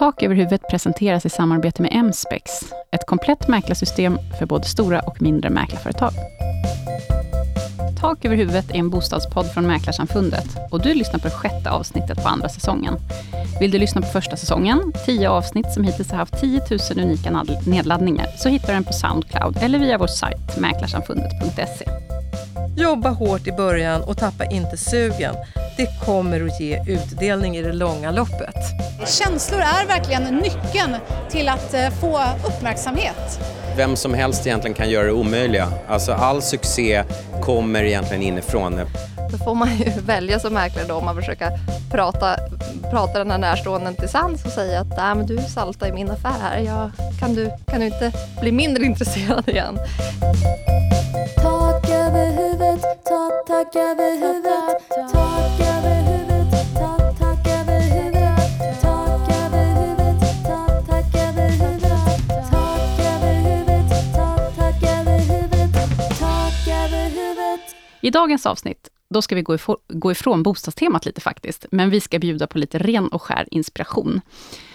Tak 0.00 0.22
över 0.22 0.34
huvudet 0.34 0.68
presenteras 0.70 1.26
i 1.26 1.28
samarbete 1.28 1.82
med 1.82 2.04
Mspex, 2.04 2.50
ett 2.92 3.06
komplett 3.06 3.48
mäklarsystem 3.48 4.18
för 4.38 4.46
både 4.46 4.64
stora 4.64 5.00
och 5.00 5.22
mindre 5.22 5.50
mäklarföretag. 5.50 6.12
Tak 8.00 8.24
över 8.24 8.36
huvudet 8.36 8.70
är 8.70 8.74
en 8.74 8.90
bostadspodd 8.90 9.46
från 9.46 9.66
Mäklarsamfundet 9.66 10.46
och 10.70 10.82
du 10.82 10.94
lyssnar 10.94 11.18
på 11.18 11.28
det 11.28 11.34
sjätte 11.34 11.70
avsnittet 11.70 12.22
på 12.22 12.28
andra 12.28 12.48
säsongen. 12.48 12.94
Vill 13.60 13.70
du 13.70 13.78
lyssna 13.78 14.00
på 14.00 14.06
första 14.06 14.36
säsongen, 14.36 14.92
tio 15.06 15.30
avsnitt 15.30 15.72
som 15.72 15.84
hittills 15.84 16.10
har 16.10 16.18
haft 16.18 16.40
10 16.40 16.60
000 16.70 16.80
unika 17.04 17.44
nedladdningar, 17.66 18.26
så 18.36 18.48
hittar 18.48 18.68
du 18.68 18.74
den 18.74 18.84
på 18.84 18.92
Soundcloud 18.92 19.56
eller 19.60 19.78
via 19.78 19.98
vår 19.98 20.06
sajt 20.06 20.58
mäklarsamfundet.se. 20.58 21.84
Jobba 22.76 23.10
hårt 23.10 23.46
i 23.46 23.52
början 23.52 24.02
och 24.02 24.18
tappa 24.18 24.44
inte 24.44 24.76
sugen. 24.76 25.34
Det 25.76 26.06
kommer 26.06 26.46
att 26.46 26.60
ge 26.60 26.82
utdelning 26.86 27.56
i 27.56 27.62
det 27.62 27.72
långa 27.72 28.10
loppet. 28.10 28.56
Känslor 29.06 29.60
är 29.60 29.86
verkligen 29.86 30.22
nyckeln 30.22 30.96
till 31.30 31.48
att 31.48 31.74
eh, 31.74 31.90
få 32.00 32.20
uppmärksamhet. 32.46 33.40
Vem 33.76 33.96
som 33.96 34.14
helst 34.14 34.46
egentligen 34.46 34.74
kan 34.74 34.90
göra 34.90 35.06
det 35.06 35.12
omöjliga. 35.12 35.72
Alltså 35.88 36.12
all 36.12 36.42
succé 36.42 37.04
kommer 37.42 37.84
egentligen 37.84 38.22
inifrån. 38.22 38.80
Då 39.30 39.38
får 39.38 39.54
man 39.54 39.76
ju 39.76 39.90
välja 40.06 40.40
som 40.40 40.54
mäklare 40.54 40.86
då 40.88 40.94
om 40.94 41.04
man 41.04 41.16
försöker 41.16 41.50
prata, 41.90 42.36
prata 42.90 43.18
den 43.18 43.30
här 43.30 43.38
närstående 43.38 43.94
till 43.94 44.08
sans 44.08 44.44
och 44.44 44.52
säga 44.52 44.80
att 44.80 44.96
Nej, 44.96 45.14
men 45.14 45.26
du 45.26 45.38
saltar 45.38 45.86
i 45.88 45.92
min 45.92 46.10
affär 46.10 46.34
här. 46.42 46.58
Jag, 46.58 46.90
kan, 47.20 47.34
du, 47.34 47.50
kan 47.66 47.80
du 47.80 47.86
inte 47.86 48.12
bli 48.40 48.52
mindre 48.52 48.84
intresserad 48.90 49.48
igen? 49.48 49.78
Tak 51.36 51.90
över 51.90 52.26
huvudet, 52.26 52.82
tak, 52.82 53.46
tak 53.46 53.76
över 53.76 54.12
huvudet, 54.12 54.49
I 68.10 68.12
dagens 68.12 68.46
avsnitt 68.46 68.88
då 69.10 69.22
ska 69.22 69.34
vi 69.34 69.42
gå, 69.42 69.54
ifrån, 69.54 69.76
gå 69.88 70.12
ifrån 70.12 70.42
bostadstemat 70.42 71.06
lite 71.06 71.20
faktiskt, 71.20 71.66
men 71.70 71.90
vi 71.90 72.00
ska 72.00 72.18
bjuda 72.18 72.46
på 72.46 72.58
lite 72.58 72.78
ren 72.78 73.08
och 73.08 73.22
skär 73.22 73.48
inspiration. 73.50 74.20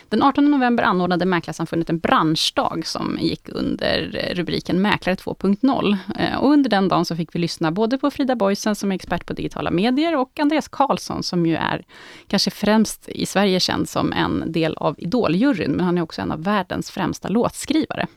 Den 0.10 0.24
18 0.24 0.52
november 0.52 0.84
anordnade 0.84 1.26
Mäklarsamfundet 1.26 1.90
en 1.90 2.00
branschdag 2.00 2.88
som 2.88 3.18
gick 3.22 3.50
under 3.50 4.20
eh, 4.24 4.36
rubriken 4.36 4.82
Mäklare 4.82 5.16
2.0. 5.16 5.98
Eh, 6.20 6.38
och 6.38 6.52
under 6.52 6.70
den 6.70 6.88
dagen 6.88 7.06
så 7.06 7.16
fick 7.16 7.36
vi 7.36 7.40
lyssna 7.40 7.72
både 7.72 7.98
på 7.98 8.12
Frida 8.12 8.36
Boysen 8.36 8.76
som 8.76 8.92
är 8.92 8.96
expert 8.96 9.26
på 9.26 9.34
digitala 9.34 9.72
medier 9.72 10.16
och 10.16 10.40
Andreas 10.40 10.68
Karlsson 10.68 11.24
som 11.24 11.46
ju 11.46 11.56
är 11.56 11.86
kanske 12.28 12.52
främst 12.52 13.10
i 13.10 13.26
Sverige 13.26 13.60
känd 13.60 13.90
som 13.90 14.14
en 14.14 14.52
del 14.52 14.76
av 14.78 14.96
Idoljuryn, 14.98 15.72
men 15.72 15.86
han 15.86 15.98
är 15.98 16.02
också 16.02 16.22
en 16.22 16.32
av 16.32 16.44
världens 16.44 16.92
främsta 16.92 17.28
låtskrivare. 17.28 18.08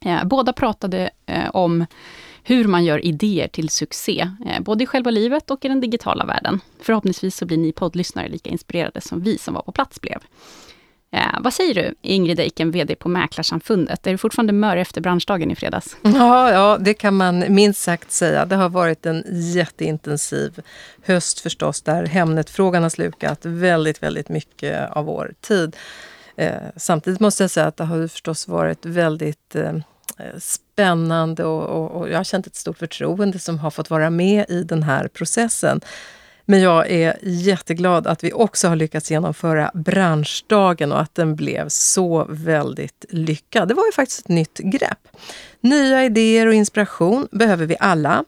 Eh, 0.00 0.24
båda 0.24 0.52
pratade 0.52 1.10
om 1.52 1.86
hur 2.42 2.64
man 2.64 2.84
gör 2.84 3.04
idéer 3.04 3.48
till 3.48 3.68
succé, 3.68 4.30
eh, 4.46 4.60
både 4.62 4.84
i 4.84 4.86
själva 4.86 5.10
livet 5.10 5.50
och 5.50 5.64
i 5.64 5.68
den 5.68 5.80
digitala 5.80 6.24
världen. 6.24 6.60
Förhoppningsvis 6.80 7.36
så 7.36 7.46
blir 7.46 7.58
ni 7.58 7.72
poddlyssnare 7.72 8.28
lika 8.28 8.50
inspirerade 8.50 9.00
som 9.00 9.22
vi 9.22 9.38
som 9.38 9.54
var 9.54 9.62
på 9.62 9.72
plats 9.72 10.00
blev. 10.00 10.18
Eh, 11.10 11.40
vad 11.40 11.54
säger 11.54 11.74
du, 11.74 11.94
Ingrid 12.02 12.40
Eiken, 12.40 12.70
VD 12.70 12.94
på 12.94 13.08
Mäklarsamfundet? 13.08 14.06
Är 14.06 14.10
du 14.10 14.18
fortfarande 14.18 14.52
mör 14.52 14.76
efter 14.76 15.00
branschdagen 15.00 15.50
i 15.50 15.56
fredags? 15.56 15.96
Ja, 16.02 16.50
ja, 16.50 16.78
det 16.80 16.94
kan 16.94 17.14
man 17.14 17.44
minst 17.48 17.82
sagt 17.82 18.12
säga. 18.12 18.46
Det 18.46 18.56
har 18.56 18.68
varit 18.68 19.06
en 19.06 19.24
jätteintensiv 19.54 20.60
höst 21.02 21.40
förstås, 21.40 21.82
där 21.82 22.06
Hemnet-frågan 22.06 22.82
har 22.82 22.90
slukat 22.90 23.38
väldigt, 23.42 24.02
väldigt 24.02 24.28
mycket 24.28 24.90
av 24.90 25.04
vår 25.04 25.32
tid. 25.40 25.76
Eh, 26.36 26.52
samtidigt 26.76 27.20
måste 27.20 27.42
jag 27.42 27.50
säga 27.50 27.66
att 27.66 27.76
det 27.76 27.84
har 27.84 28.08
förstås 28.08 28.48
varit 28.48 28.86
väldigt 28.86 29.56
eh, 29.56 29.72
Eh, 30.18 30.38
spännande 30.38 31.44
och, 31.44 31.64
och, 31.64 32.00
och 32.00 32.10
jag 32.10 32.16
har 32.16 32.24
känt 32.24 32.46
ett 32.46 32.56
stort 32.56 32.78
förtroende 32.78 33.38
som 33.38 33.58
har 33.58 33.70
fått 33.70 33.90
vara 33.90 34.10
med 34.10 34.46
i 34.48 34.62
den 34.62 34.82
här 34.82 35.08
processen. 35.08 35.80
Men 36.44 36.60
jag 36.60 36.90
är 36.90 37.16
jätteglad 37.22 38.06
att 38.06 38.24
vi 38.24 38.32
också 38.32 38.68
har 38.68 38.76
lyckats 38.76 39.10
genomföra 39.10 39.70
branschdagen 39.74 40.92
och 40.92 41.00
att 41.00 41.14
den 41.14 41.36
blev 41.36 41.68
så 41.68 42.26
väldigt 42.28 43.04
lyckad. 43.08 43.68
Det 43.68 43.74
var 43.74 43.86
ju 43.86 43.92
faktiskt 43.92 44.20
ett 44.20 44.28
nytt 44.28 44.58
grepp. 44.58 45.08
Nya 45.60 46.04
idéer 46.04 46.46
och 46.46 46.54
inspiration 46.54 47.28
behöver 47.30 47.66
vi 47.66 47.76
alla. 47.80 48.24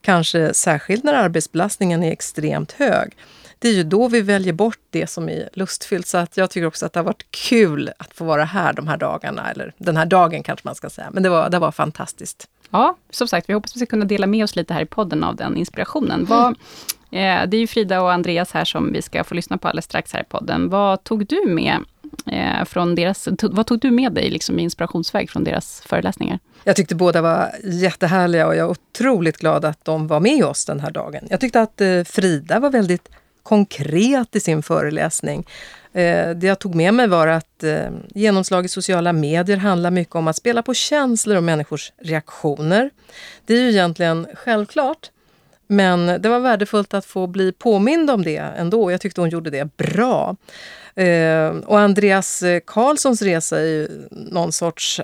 Kanske 0.00 0.54
särskilt 0.54 1.04
när 1.04 1.14
arbetsbelastningen 1.14 2.02
är 2.02 2.12
extremt 2.12 2.72
hög. 2.72 3.16
Det 3.60 3.68
är 3.68 3.72
ju 3.72 3.84
då 3.84 4.08
vi 4.08 4.20
väljer 4.20 4.52
bort 4.52 4.78
det 4.90 5.06
som 5.06 5.28
är 5.28 5.48
lustfyllt. 5.52 6.06
Så 6.06 6.18
att 6.18 6.36
jag 6.36 6.50
tycker 6.50 6.66
också 6.66 6.86
att 6.86 6.92
det 6.92 7.00
har 7.00 7.04
varit 7.04 7.30
kul 7.30 7.90
att 7.98 8.14
få 8.14 8.24
vara 8.24 8.44
här 8.44 8.72
de 8.72 8.88
här 8.88 8.96
dagarna. 8.96 9.50
Eller 9.50 9.74
den 9.78 9.96
här 9.96 10.06
dagen 10.06 10.42
kanske 10.42 10.68
man 10.68 10.74
ska 10.74 10.90
säga. 10.90 11.08
Men 11.12 11.22
det 11.22 11.28
var, 11.28 11.50
det 11.50 11.58
var 11.58 11.72
fantastiskt. 11.72 12.48
Ja, 12.70 12.96
som 13.10 13.28
sagt, 13.28 13.48
vi 13.48 13.54
hoppas 13.54 13.70
att 13.70 13.76
vi 13.76 13.78
ska 13.78 13.86
kunna 13.86 14.04
dela 14.04 14.26
med 14.26 14.44
oss 14.44 14.56
lite 14.56 14.74
här 14.74 14.82
i 14.82 14.86
podden 14.86 15.24
av 15.24 15.36
den 15.36 15.56
inspirationen. 15.56 16.20
Mm. 16.20 16.26
Vad, 16.26 16.56
Eh, 17.10 17.46
det 17.48 17.56
är 17.56 17.60
ju 17.60 17.66
Frida 17.66 18.02
och 18.02 18.12
Andreas 18.12 18.52
här 18.52 18.64
som 18.64 18.92
vi 18.92 19.02
ska 19.02 19.24
få 19.24 19.34
lyssna 19.34 19.58
på 19.58 19.68
alldeles 19.68 19.84
strax 19.84 20.12
här 20.12 20.20
i 20.20 20.24
podden. 20.24 20.68
Vad 20.68 21.04
tog 21.04 21.26
du 21.26 21.46
med 21.46 21.78
eh, 22.26 22.64
från 22.64 22.94
deras, 22.94 23.28
vad 23.42 23.66
tog 23.66 23.80
du 23.80 23.90
med 23.90 24.12
dig 24.12 24.30
liksom 24.30 24.58
i 24.58 24.62
inspirationsväg 24.62 25.30
från 25.30 25.44
deras 25.44 25.82
föreläsningar? 25.86 26.38
Jag 26.64 26.76
tyckte 26.76 26.94
båda 26.94 27.22
var 27.22 27.50
jättehärliga 27.64 28.46
och 28.46 28.54
jag 28.56 28.66
är 28.66 28.70
otroligt 28.70 29.36
glad 29.36 29.64
att 29.64 29.84
de 29.84 30.06
var 30.06 30.20
med 30.20 30.44
oss 30.44 30.64
den 30.64 30.80
här 30.80 30.90
dagen. 30.90 31.26
Jag 31.30 31.40
tyckte 31.40 31.60
att 31.60 31.80
eh, 31.80 32.04
Frida 32.04 32.60
var 32.60 32.70
väldigt 32.70 33.08
konkret 33.50 34.36
i 34.36 34.40
sin 34.40 34.62
föreläsning. 34.62 35.46
Eh, 35.92 36.30
det 36.30 36.46
jag 36.46 36.58
tog 36.58 36.74
med 36.74 36.94
mig 36.94 37.08
var 37.08 37.26
att 37.26 37.64
eh, 37.64 37.90
genomslag 38.14 38.64
i 38.64 38.68
sociala 38.68 39.12
medier 39.12 39.56
handlar 39.56 39.90
mycket 39.90 40.14
om 40.14 40.28
att 40.28 40.36
spela 40.36 40.62
på 40.62 40.74
känslor 40.74 41.36
och 41.36 41.42
människors 41.42 41.92
reaktioner. 42.02 42.90
Det 43.46 43.54
är 43.54 43.60
ju 43.60 43.70
egentligen 43.70 44.26
självklart. 44.34 45.10
Men 45.66 46.22
det 46.22 46.28
var 46.28 46.40
värdefullt 46.40 46.94
att 46.94 47.04
få 47.04 47.26
bli 47.26 47.52
påmind 47.52 48.10
om 48.10 48.22
det 48.22 48.36
ändå. 48.36 48.90
Jag 48.90 49.00
tyckte 49.00 49.20
hon 49.20 49.30
gjorde 49.30 49.50
det 49.50 49.76
bra. 49.76 50.36
Eh, 50.94 51.48
och 51.48 51.80
Andreas 51.80 52.42
Karlssons 52.66 53.22
resa 53.22 53.58
är 53.58 53.64
ju 53.64 53.88
någon 54.10 54.52
sorts 54.52 55.00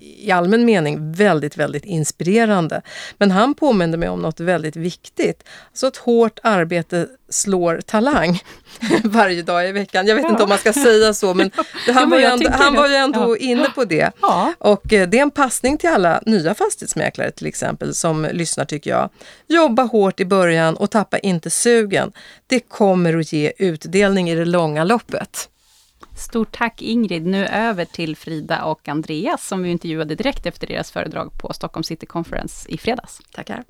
i 0.00 0.30
allmän 0.30 0.64
mening 0.64 1.12
väldigt, 1.12 1.56
väldigt 1.56 1.84
inspirerande. 1.84 2.82
Men 3.18 3.30
han 3.30 3.54
påminde 3.54 3.98
mig 3.98 4.08
om 4.08 4.22
något 4.22 4.40
väldigt 4.40 4.76
viktigt. 4.76 5.44
Så 5.72 5.86
ett 5.86 5.96
hårt 5.96 6.38
arbete 6.42 7.06
slår 7.28 7.80
talang 7.86 8.42
varje 9.04 9.42
dag 9.42 9.68
i 9.68 9.72
veckan. 9.72 10.06
Jag 10.06 10.14
vet 10.14 10.24
ja. 10.24 10.30
inte 10.30 10.42
om 10.42 10.48
man 10.48 10.58
ska 10.58 10.72
säga 10.72 11.14
så, 11.14 11.34
men 11.34 11.50
han, 11.54 11.64
ja, 11.86 11.92
men 12.00 12.10
var, 12.10 12.18
ju 12.18 12.24
ändå, 12.24 12.50
han 12.50 12.74
var 12.74 12.88
ju 12.88 12.94
ändå 12.94 13.20
ja. 13.20 13.36
inne 13.36 13.70
på 13.74 13.84
det. 13.84 14.10
Och 14.58 14.92
eh, 14.92 15.08
det 15.08 15.18
är 15.18 15.22
en 15.22 15.30
passning 15.30 15.78
till 15.78 15.88
alla 15.88 16.22
nya 16.26 16.54
fastighetsmäklare 16.54 17.30
till 17.30 17.46
exempel 17.46 17.94
som 17.94 18.28
lyssnar 18.32 18.64
tycker 18.64 18.90
jag. 18.90 19.10
Jobba 19.46 19.82
hårt 19.82 20.20
i 20.20 20.24
början 20.24 20.76
och 20.76 20.90
tappa 20.90 21.18
inte 21.18 21.50
sugen. 21.50 22.12
Det 22.46 22.60
kommer 22.60 23.18
att 23.18 23.32
ge 23.32 23.52
utdelning 23.58 24.30
i 24.30 24.34
det 24.34 24.44
långa 24.44 24.84
loppet. 24.84 25.48
Stort 26.20 26.56
tack 26.58 26.82
Ingrid. 26.82 27.26
Nu 27.26 27.46
över 27.46 27.84
till 27.84 28.16
Frida 28.16 28.64
och 28.64 28.88
Andreas 28.88 29.48
som 29.48 29.62
vi 29.62 29.70
intervjuade 29.70 30.14
direkt 30.14 30.46
efter 30.46 30.66
deras 30.66 30.90
föredrag 30.90 31.30
på 31.40 31.52
Stockholm 31.52 31.84
City 31.84 32.06
Conference 32.06 32.68
i 32.68 32.78
fredags. 32.78 33.20
Tackar. 33.32 33.64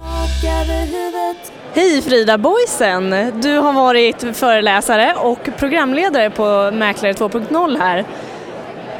Hej 1.74 2.02
Frida 2.02 2.38
Boysen! 2.38 3.10
Du 3.40 3.56
har 3.56 3.72
varit 3.72 4.36
föreläsare 4.36 5.14
och 5.14 5.48
programledare 5.58 6.30
på 6.30 6.70
Mäklare 6.72 7.12
2.0 7.12 7.78
här. 7.78 8.04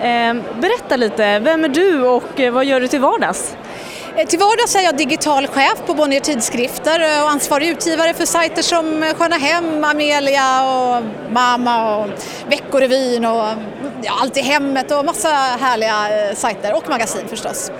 Ehm, 0.00 0.42
berätta 0.60 0.96
lite, 0.96 1.38
vem 1.38 1.64
är 1.64 1.68
du 1.68 2.02
och 2.02 2.52
vad 2.52 2.64
gör 2.64 2.80
du 2.80 2.88
till 2.88 3.00
vardags? 3.00 3.56
Eh, 4.16 4.26
till 4.26 4.38
vardags 4.38 4.76
är 4.76 4.80
jag 4.80 4.96
digital 4.96 5.46
chef 5.46 5.86
på 5.86 5.94
Bonnier 5.94 6.20
Tidskrifter 6.20 7.00
eh, 7.00 7.22
och 7.22 7.30
ansvarig 7.30 7.68
utgivare 7.68 8.14
för 8.14 8.26
sajter 8.26 8.62
som 8.62 9.02
eh, 9.02 9.14
Sköna 9.14 9.36
Hem, 9.36 9.84
Amelia 9.84 10.62
och 10.72 11.02
Mamma 11.32 11.96
och 11.96 12.10
Veckorevyn 12.48 13.24
och 13.24 13.48
mm, 13.48 13.64
ja, 14.02 14.12
Allt 14.20 14.36
i 14.36 14.40
hemmet 14.40 14.90
och 14.90 15.04
massa 15.04 15.28
härliga 15.60 15.94
sajter 16.34 16.76
och 16.76 16.88
magasin 16.88 17.28
förstås. 17.28 17.70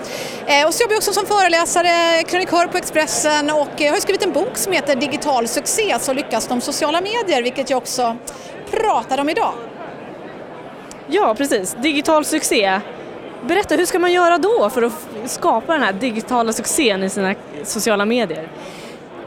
Och 0.67 0.73
så 0.73 0.83
jobbar 0.83 0.93
jag 0.93 0.97
också 0.97 1.13
som 1.13 1.25
föreläsare, 1.25 2.23
krönikör 2.23 2.67
på 2.67 2.77
Expressen 2.77 3.49
och 3.49 3.69
jag 3.77 3.91
har 3.91 3.99
skrivit 3.99 4.23
en 4.23 4.31
bok 4.31 4.57
som 4.57 4.73
heter 4.73 4.95
Digital 4.95 5.47
succé, 5.47 5.95
så 5.99 6.13
lyckas 6.13 6.47
de 6.47 6.61
sociala 6.61 7.01
medier, 7.01 7.43
vilket 7.43 7.69
jag 7.69 7.77
också 7.77 8.17
pratar 8.71 9.17
om 9.17 9.29
idag. 9.29 9.53
Ja, 11.07 11.35
precis. 11.37 11.75
Digital 11.81 12.25
succé. 12.25 12.81
Berätta, 13.47 13.75
hur 13.75 13.85
ska 13.85 13.99
man 13.99 14.11
göra 14.11 14.37
då 14.37 14.69
för 14.69 14.81
att 14.81 14.93
skapa 15.25 15.73
den 15.73 15.83
här 15.83 15.93
digitala 15.93 16.53
succén 16.53 17.03
i 17.03 17.09
sina 17.09 17.35
sociala 17.63 18.05
medier? 18.05 18.49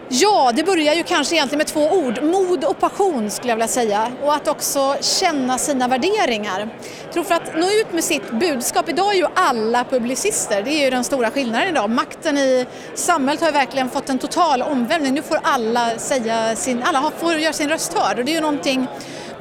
Ja, 0.08 0.52
det 0.55 0.64
börjar 0.64 0.94
ju 0.94 1.02
kanske 1.02 1.34
egentligen 1.34 1.58
med 1.58 1.66
två 1.66 1.81
ord, 1.81 2.22
mod 2.22 2.64
och 2.64 2.81
passion 2.81 3.31
skulle 3.31 3.50
jag 3.50 3.56
vilja 3.56 3.69
säga. 3.69 4.12
Och 4.22 4.34
att 4.34 4.49
också 4.49 4.96
känna 5.00 5.58
sina 5.58 5.88
värderingar. 5.88 6.69
Jag 7.05 7.12
tror 7.12 7.25
för 7.25 7.34
att 7.34 7.56
nå 7.56 7.66
ut 7.66 7.93
med 7.93 8.05
sitt 8.05 8.31
budskap, 8.31 8.88
idag 8.88 9.12
är 9.12 9.16
ju 9.16 9.26
alla 9.34 9.84
publicister, 9.84 10.62
det 10.62 10.70
är 10.70 10.84
ju 10.84 10.90
den 10.90 11.05
stora 11.05 11.31
skillnaden 11.31 11.69
idag. 11.69 11.90
Makten 11.90 12.38
i 12.38 12.67
samhället 12.94 13.40
har 13.40 13.49
ju 13.49 13.52
verkligen 13.52 13.90
fått 13.90 14.08
en 14.08 14.19
total 14.19 14.62
omvälvning. 14.62 15.14
Nu 15.14 15.22
får 15.22 15.38
alla 15.43 15.90
säga 15.99 16.56
sin, 16.56 16.82
alla 16.82 17.10
får 17.19 17.34
göra 17.34 17.52
sin 17.52 17.69
röst 17.69 17.94
hörd 17.94 18.19
och 18.19 18.25
det 18.25 18.32
är 18.32 18.34
ju 18.34 18.40
någonting 18.40 18.87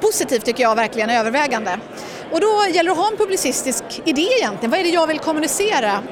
positivt 0.01 0.45
tycker 0.45 0.63
jag 0.63 0.75
verkligen 0.75 1.09
övervägande. 1.09 1.79
Och 2.33 2.41
då 2.41 2.65
gäller 2.73 2.83
det 2.83 2.91
att 2.91 2.97
ha 2.97 3.11
en 3.11 3.17
publicistisk 3.17 3.83
idé 4.05 4.27
egentligen. 4.39 4.71
Vad 4.71 4.79
är 4.79 4.83
det 4.83 4.89
jag 4.89 5.07
vill 5.07 5.19
kommunicera? 5.19 6.03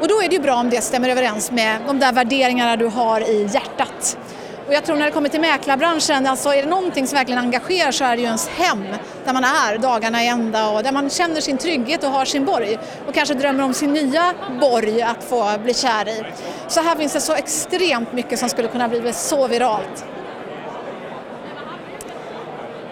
Och 0.00 0.08
då 0.08 0.22
är 0.22 0.28
det 0.28 0.34
ju 0.34 0.42
bra 0.42 0.54
om 0.54 0.70
det 0.70 0.80
stämmer 0.80 1.08
överens 1.08 1.50
med 1.50 1.80
de 1.86 1.98
där 1.98 2.12
värderingarna 2.12 2.76
du 2.76 2.86
har 2.86 3.20
i 3.20 3.48
hjärtat. 3.54 4.18
Och 4.66 4.74
jag 4.74 4.84
tror 4.84 4.96
när 4.96 5.06
det 5.06 5.12
kommer 5.12 5.28
till 5.28 5.40
mäklarbranschen, 5.40 6.26
alltså 6.26 6.48
är 6.48 6.62
det 6.62 6.68
någonting 6.68 7.06
som 7.06 7.16
verkligen 7.16 7.38
engagerar 7.38 7.90
så 7.90 8.04
är 8.04 8.16
det 8.16 8.22
ju 8.22 8.26
ens 8.26 8.48
hem 8.48 8.84
där 9.24 9.32
man 9.32 9.44
är 9.44 9.78
dagarna 9.78 10.24
i 10.24 10.26
ända 10.26 10.68
och 10.70 10.82
där 10.82 10.92
man 10.92 11.10
känner 11.10 11.40
sin 11.40 11.58
trygghet 11.58 12.04
och 12.04 12.10
har 12.10 12.24
sin 12.24 12.44
borg 12.44 12.78
och 13.06 13.14
kanske 13.14 13.34
drömmer 13.34 13.64
om 13.64 13.74
sin 13.74 13.92
nya 13.92 14.34
borg 14.60 15.02
att 15.02 15.24
få 15.24 15.58
bli 15.62 15.74
kär 15.74 16.08
i. 16.08 16.24
Så 16.68 16.80
här 16.80 16.96
finns 16.96 17.12
det 17.12 17.20
så 17.20 17.34
extremt 17.34 18.12
mycket 18.12 18.38
som 18.38 18.48
skulle 18.48 18.68
kunna 18.68 18.88
bli 18.88 19.12
så 19.12 19.46
viralt. 19.46 20.04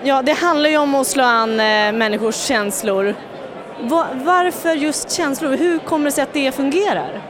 Ja, 0.06 0.22
det 0.22 0.32
handlar 0.32 0.70
ju 0.70 0.76
om 0.78 0.94
att 0.94 1.06
slå 1.06 1.24
an 1.24 1.50
eh, 1.50 1.92
människors 1.92 2.34
känslor. 2.34 3.14
Varför 4.12 4.74
just 4.74 5.10
känslor? 5.10 5.56
Hur 5.56 5.78
kommer 5.78 6.04
det 6.04 6.12
sig 6.12 6.22
att 6.22 6.32
det 6.32 6.52
fungerar? 6.52 7.22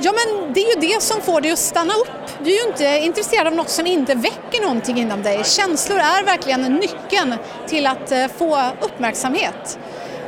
Ja 0.00 0.12
men 0.12 0.52
det 0.52 0.60
är 0.60 0.74
ju 0.74 0.88
det 0.88 1.02
som 1.02 1.20
får 1.20 1.40
dig 1.40 1.52
att 1.52 1.58
stanna 1.58 1.92
upp. 1.94 2.42
Du 2.44 2.50
är 2.50 2.64
ju 2.64 2.70
inte 2.70 3.06
intresserad 3.06 3.46
av 3.46 3.52
något 3.52 3.68
som 3.68 3.86
inte 3.86 4.14
väcker 4.14 4.62
någonting 4.62 4.98
inom 4.98 5.22
dig. 5.22 5.44
Känslor 5.44 5.98
är 5.98 6.24
verkligen 6.24 6.62
nyckeln 6.62 7.34
till 7.66 7.86
att 7.86 8.12
eh, 8.12 8.26
få 8.38 8.62
uppmärksamhet. 8.80 9.78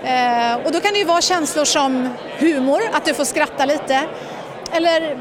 Eh, 0.04 0.54
och 0.66 0.72
då 0.72 0.80
kan 0.80 0.92
det 0.92 0.98
ju 0.98 1.04
vara 1.04 1.20
känslor 1.20 1.64
som 1.64 2.08
humor, 2.38 2.80
att 2.92 3.04
du 3.04 3.14
får 3.14 3.24
skratta 3.24 3.64
lite. 3.64 4.00
Eller 4.72 5.18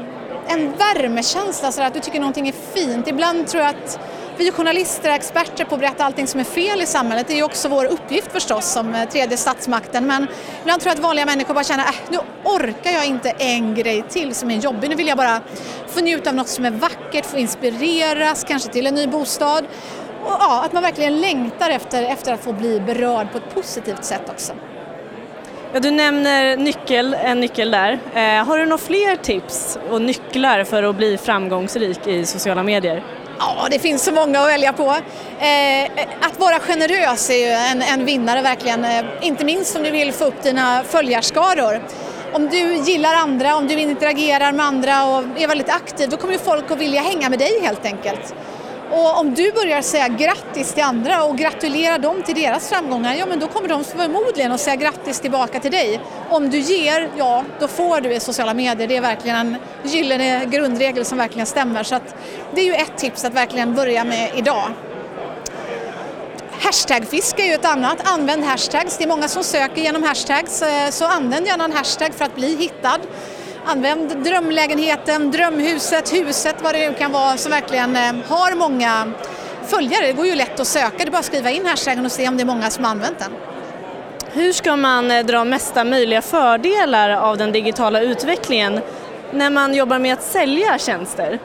en 0.48 0.72
värmekänsla, 0.72 1.72
så 1.72 1.82
att 1.82 1.94
du 1.94 2.00
tycker 2.00 2.20
någonting 2.20 2.48
är 2.48 2.54
fint. 2.74 3.08
Ibland 3.08 3.46
tror 3.46 3.62
jag 3.62 3.70
att 3.70 3.98
vi 4.36 4.50
journalister 4.50 5.10
är 5.10 5.14
experter 5.14 5.64
på 5.64 5.74
att 5.74 5.80
berätta 5.80 6.04
allting 6.04 6.26
som 6.26 6.40
är 6.40 6.44
fel 6.44 6.82
i 6.82 6.86
samhället. 6.86 7.26
Det 7.26 7.32
är 7.32 7.36
ju 7.36 7.42
också 7.42 7.68
vår 7.68 7.84
uppgift 7.84 8.32
förstås 8.32 8.72
som 8.72 8.94
eh, 8.94 9.08
tredje 9.08 9.36
statsmakten. 9.36 10.06
Men 10.06 10.26
ibland 10.60 10.80
tror 10.80 10.90
jag 10.90 10.96
att 10.96 11.02
vanliga 11.02 11.26
människor 11.26 11.54
bara 11.54 11.64
känner, 11.64 11.84
äh, 11.84 11.94
nu 12.08 12.18
orkar 12.44 12.90
jag 12.90 13.06
inte 13.06 13.30
en 13.30 13.74
grej 13.74 14.02
till 14.08 14.34
som 14.34 14.50
är 14.50 14.56
jobbig. 14.56 14.90
Nu 14.90 14.94
vill 14.96 15.08
jag 15.08 15.16
bara 15.16 15.40
få 15.88 16.00
njuta 16.00 16.30
av 16.30 16.36
något 16.36 16.48
som 16.48 16.64
är 16.64 16.70
vackert, 16.70 17.26
få 17.26 17.38
inspireras, 17.38 18.44
kanske 18.44 18.72
till 18.72 18.86
en 18.86 18.94
ny 18.94 19.06
bostad. 19.06 19.64
Och 20.24 20.36
ja, 20.40 20.62
att 20.64 20.72
man 20.72 20.82
verkligen 20.82 21.20
längtar 21.20 21.70
efter, 21.70 22.02
efter 22.02 22.32
att 22.32 22.44
få 22.44 22.52
bli 22.52 22.80
berörd 22.80 23.32
på 23.32 23.38
ett 23.38 23.54
positivt 23.54 24.04
sätt 24.04 24.30
också. 24.30 24.52
Ja, 25.72 25.80
du 25.80 25.90
nämner 25.90 26.56
nyckel, 26.56 27.14
en 27.14 27.40
nyckel 27.40 27.70
där. 27.70 27.98
Eh, 28.14 28.44
har 28.46 28.58
du 28.58 28.64
några 28.64 28.78
fler 28.78 29.16
tips 29.16 29.78
och 29.90 30.02
nycklar 30.02 30.64
för 30.64 30.82
att 30.82 30.96
bli 30.96 31.16
framgångsrik 31.16 32.06
i 32.06 32.26
sociala 32.26 32.62
medier? 32.62 33.02
Ja, 33.46 33.68
det 33.70 33.78
finns 33.78 34.04
så 34.04 34.12
många 34.12 34.40
att 34.40 34.48
välja 34.48 34.72
på. 34.72 34.90
Eh, 35.38 35.90
att 36.20 36.38
vara 36.38 36.58
generös 36.58 37.30
är 37.30 37.34
ju 37.34 37.52
en, 37.52 37.82
en 37.82 38.04
vinnare 38.04 38.42
verkligen, 38.42 38.84
eh, 38.84 39.04
inte 39.20 39.44
minst 39.44 39.76
om 39.76 39.82
du 39.82 39.90
vill 39.90 40.12
få 40.12 40.24
upp 40.24 40.42
dina 40.42 40.84
följarskaror. 40.84 41.82
Om 42.32 42.48
du 42.48 42.76
gillar 42.76 43.14
andra, 43.14 43.56
om 43.56 43.66
du 43.66 43.80
interagerar 43.80 44.52
med 44.52 44.66
andra 44.66 45.04
och 45.04 45.24
är 45.36 45.48
väldigt 45.48 45.68
aktiv, 45.68 46.08
då 46.08 46.16
kommer 46.16 46.32
ju 46.32 46.38
folk 46.38 46.70
att 46.70 46.78
vilja 46.78 47.00
hänga 47.00 47.28
med 47.28 47.38
dig 47.38 47.60
helt 47.62 47.84
enkelt. 47.84 48.34
Och 48.92 49.18
om 49.18 49.34
du 49.34 49.52
börjar 49.52 49.82
säga 49.82 50.08
grattis 50.08 50.74
till 50.74 50.82
andra 50.82 51.24
och 51.24 51.38
gratulera 51.38 51.98
dem 51.98 52.22
till 52.22 52.34
deras 52.34 52.68
framgångar, 52.68 53.14
ja 53.14 53.26
men 53.26 53.40
då 53.40 53.48
kommer 53.48 53.68
de 53.68 53.84
förmodligen 53.84 54.52
att 54.52 54.60
säga 54.60 54.76
grattis 54.76 55.20
tillbaka 55.20 55.60
till 55.60 55.70
dig. 55.70 56.00
Om 56.30 56.50
du 56.50 56.58
ger, 56.58 57.10
ja 57.16 57.44
då 57.60 57.68
får 57.68 58.00
du 58.00 58.12
i 58.12 58.20
sociala 58.20 58.54
medier. 58.54 58.88
Det 58.88 58.96
är 58.96 59.00
verkligen 59.00 59.36
en 59.36 59.56
gyllene 59.84 60.44
grundregel 60.44 61.04
som 61.04 61.18
verkligen 61.18 61.46
stämmer. 61.46 61.82
Så 61.82 61.94
att 61.94 62.14
det 62.54 62.60
är 62.60 62.64
ju 62.64 62.74
ett 62.74 62.98
tips 62.98 63.24
att 63.24 63.34
verkligen 63.34 63.74
börja 63.74 64.04
med 64.04 64.30
idag. 64.36 64.70
Hashtagfiske 66.60 67.42
är 67.42 67.46
ju 67.46 67.54
ett 67.54 67.64
annat. 67.64 68.08
Använd 68.08 68.44
hashtags. 68.44 68.98
Det 68.98 69.04
är 69.04 69.08
många 69.08 69.28
som 69.28 69.44
söker 69.44 69.82
genom 69.82 70.02
hashtags, 70.02 70.62
eh, 70.62 70.90
så 70.90 71.06
använd 71.06 71.46
gärna 71.46 71.64
en 71.64 71.72
hashtag 71.72 72.14
för 72.14 72.24
att 72.24 72.34
bli 72.34 72.56
hittad. 72.56 72.98
Använd 73.64 74.24
drömlägenheten, 74.24 75.30
drömhuset, 75.30 76.12
huset, 76.12 76.56
vad 76.62 76.74
det 76.74 76.88
nu 76.88 76.94
kan 76.94 77.12
vara 77.12 77.36
som 77.36 77.50
verkligen 77.50 77.96
eh, 77.96 78.12
har 78.28 78.54
många 78.54 79.12
följare. 79.66 80.06
Det 80.06 80.12
går 80.12 80.26
ju 80.26 80.34
lätt 80.34 80.60
att 80.60 80.66
söka, 80.66 80.96
det 80.98 81.04
är 81.04 81.10
bara 81.10 81.18
att 81.18 81.24
skriva 81.24 81.50
in 81.50 81.66
hashtaggen 81.66 82.04
och 82.06 82.12
se 82.12 82.28
om 82.28 82.36
det 82.36 82.42
är 82.42 82.44
många 82.46 82.70
som 82.70 82.84
har 82.84 82.90
använt 82.90 83.18
den. 83.18 83.32
Hur 84.32 84.52
ska 84.52 84.76
man 84.76 85.10
eh, 85.10 85.26
dra 85.26 85.44
mesta 85.44 85.84
möjliga 85.84 86.22
fördelar 86.22 87.10
av 87.10 87.36
den 87.36 87.52
digitala 87.52 88.00
utvecklingen 88.00 88.80
när 89.32 89.50
man 89.50 89.74
jobbar 89.74 89.98
med 89.98 90.12
att 90.12 90.22
sälja 90.22 90.78
tjänster? 90.78 91.38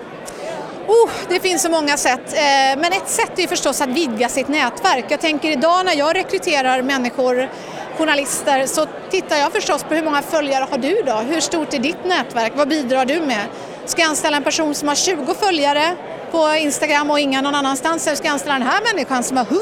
Oh, 0.88 1.10
det 1.30 1.40
finns 1.40 1.62
så 1.62 1.70
många 1.70 1.98
sätt, 1.98 2.34
eh, 2.34 2.82
men 2.82 2.94
ett 2.94 3.10
sätt 3.10 3.40
är 3.40 3.48
förstås 3.48 3.82
att 3.82 3.90
vidga 3.90 4.30
sitt 4.30 4.48
nätverk. 4.48 5.06
Jag 5.10 5.22
tänker 5.22 5.52
idag 5.52 5.86
när 5.86 5.96
jag 5.96 6.16
rekryterar 6.16 6.82
människor, 6.82 7.50
journalister, 7.98 8.66
så 8.66 8.86
tittar 9.10 9.36
jag 9.36 9.52
förstås 9.52 9.84
på 9.84 9.96
hur 9.96 10.04
många 10.04 10.22
följare 10.22 10.68
har 10.72 10.78
du 10.78 11.02
då? 11.06 11.14
Hur 11.14 11.40
stort 11.40 11.74
är 11.74 11.80
ditt 11.80 12.06
nätverk? 12.06 12.54
Vad 12.56 12.68
bidrar 12.68 13.06
du 13.06 13.22
med? 13.22 13.46
Ska 13.86 14.02
jag 14.02 14.10
anställa 14.10 14.38
en 14.38 14.44
person 14.44 14.76
som 14.76 14.88
har 14.88 14.96
20 14.96 15.34
följare 15.34 15.96
på 16.32 16.56
Instagram 16.56 17.12
och 17.12 17.20
inga 17.20 17.42
någon 17.42 17.56
annanstans 17.56 18.08
eller 18.08 18.18
ska 18.18 18.28
jag 18.28 18.34
anställa 18.34 18.54
den 18.54 18.68
här 18.68 18.94
människan 18.94 19.24
som 19.24 19.38
har 19.38 19.46
100 19.46 19.62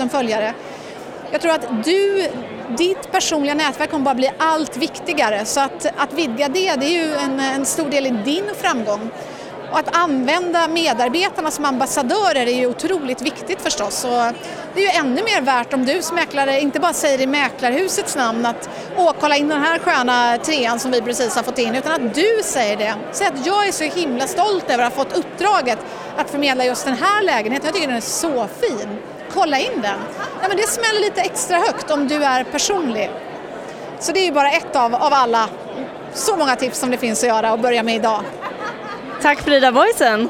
000 0.00 0.08
följare? 0.08 0.54
Jag 1.30 1.40
tror 1.40 1.52
att 1.52 1.84
du, 1.84 2.28
ditt 2.78 3.12
personliga 3.12 3.54
nätverk 3.54 3.90
kommer 3.90 4.04
bara 4.04 4.14
bli 4.14 4.30
allt 4.38 4.76
viktigare 4.76 5.44
så 5.44 5.60
att, 5.60 5.86
att 5.96 6.12
vidga 6.12 6.48
det, 6.48 6.74
det 6.74 6.86
är 6.86 7.06
ju 7.06 7.14
en, 7.14 7.40
en 7.40 7.66
stor 7.66 7.90
del 7.90 8.06
i 8.06 8.10
din 8.10 8.44
framgång. 8.56 9.10
Och 9.76 9.80
att 9.80 9.96
använda 9.96 10.68
medarbetarna 10.68 11.50
som 11.50 11.64
ambassadörer 11.64 12.46
är 12.46 12.54
ju 12.54 12.66
otroligt 12.66 13.22
viktigt 13.22 13.60
förstås. 13.60 14.04
Och 14.04 14.10
det 14.74 14.80
är 14.80 14.92
ju 14.92 14.98
ännu 14.98 15.22
mer 15.22 15.40
värt 15.40 15.72
om 15.72 15.84
du 15.84 16.02
som 16.02 16.14
mäklare 16.14 16.60
inte 16.60 16.80
bara 16.80 16.92
säger 16.92 17.20
i 17.20 17.26
mäklarhusets 17.26 18.16
namn 18.16 18.46
att 18.46 18.68
åh, 18.96 19.12
kolla 19.20 19.36
in 19.36 19.48
den 19.48 19.62
här 19.62 19.78
sköna 19.78 20.38
trean 20.38 20.78
som 20.78 20.90
vi 20.90 21.02
precis 21.02 21.36
har 21.36 21.42
fått 21.42 21.58
in, 21.58 21.74
utan 21.74 21.92
att 21.92 22.14
du 22.14 22.40
säger 22.44 22.76
det. 22.76 22.94
Säg 23.12 23.26
att 23.26 23.46
jag 23.46 23.68
är 23.68 23.72
så 23.72 23.84
himla 23.84 24.26
stolt 24.26 24.70
över 24.70 24.84
att 24.84 24.94
ha 24.94 25.04
fått 25.04 25.16
uppdraget 25.16 25.78
att 26.16 26.30
förmedla 26.30 26.64
just 26.64 26.84
den 26.84 26.96
här 26.96 27.22
lägenheten. 27.22 27.66
Jag 27.66 27.74
tycker 27.74 27.88
den 27.88 27.96
är 27.96 28.00
så 28.00 28.48
fin. 28.60 28.98
Kolla 29.32 29.58
in 29.58 29.82
den. 29.82 29.98
Ja, 30.42 30.48
men 30.48 30.56
det 30.56 30.68
smäller 30.68 31.00
lite 31.00 31.20
extra 31.20 31.56
högt 31.56 31.90
om 31.90 32.08
du 32.08 32.24
är 32.24 32.44
personlig. 32.44 33.10
Så 34.00 34.12
det 34.12 34.20
är 34.20 34.24
ju 34.24 34.32
bara 34.32 34.50
ett 34.50 34.76
av, 34.76 34.94
av 34.94 35.12
alla 35.12 35.48
så 36.14 36.36
många 36.36 36.56
tips 36.56 36.78
som 36.78 36.90
det 36.90 36.96
finns 36.96 37.22
att 37.22 37.28
göra 37.28 37.52
och 37.52 37.58
börja 37.58 37.82
med 37.82 37.94
idag. 37.94 38.22
Tack 39.26 39.40
Frida 39.40 39.72
Boysen! 39.72 40.28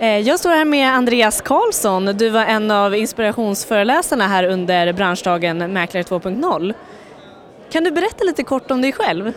Eh, 0.00 0.18
jag 0.18 0.38
står 0.38 0.50
här 0.50 0.64
med 0.64 0.94
Andreas 0.94 1.40
Karlsson. 1.40 2.04
Du 2.04 2.28
var 2.28 2.44
en 2.44 2.70
av 2.70 2.94
inspirationsföreläsarna 2.94 4.28
här 4.28 4.44
under 4.44 4.92
branschdagen 4.92 5.72
Mäklare 5.72 6.02
2.0. 6.02 6.74
Kan 7.72 7.84
du 7.84 7.90
berätta 7.90 8.24
lite 8.24 8.42
kort 8.42 8.70
om 8.70 8.82
dig 8.82 8.92
själv? 8.92 9.32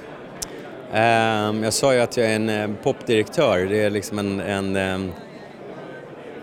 Ehm, 0.94 1.64
jag 1.64 1.74
sa 1.74 1.94
ju 1.94 2.00
att 2.00 2.18
jag 2.18 2.26
är 2.26 2.36
en 2.36 2.50
eh, 2.50 2.70
popdirektör. 2.84 3.58
Det 3.70 3.84
är 3.84 3.90
liksom 3.90 4.20
en, 4.20 4.40
en 4.40 4.76
ehm, 4.76 5.12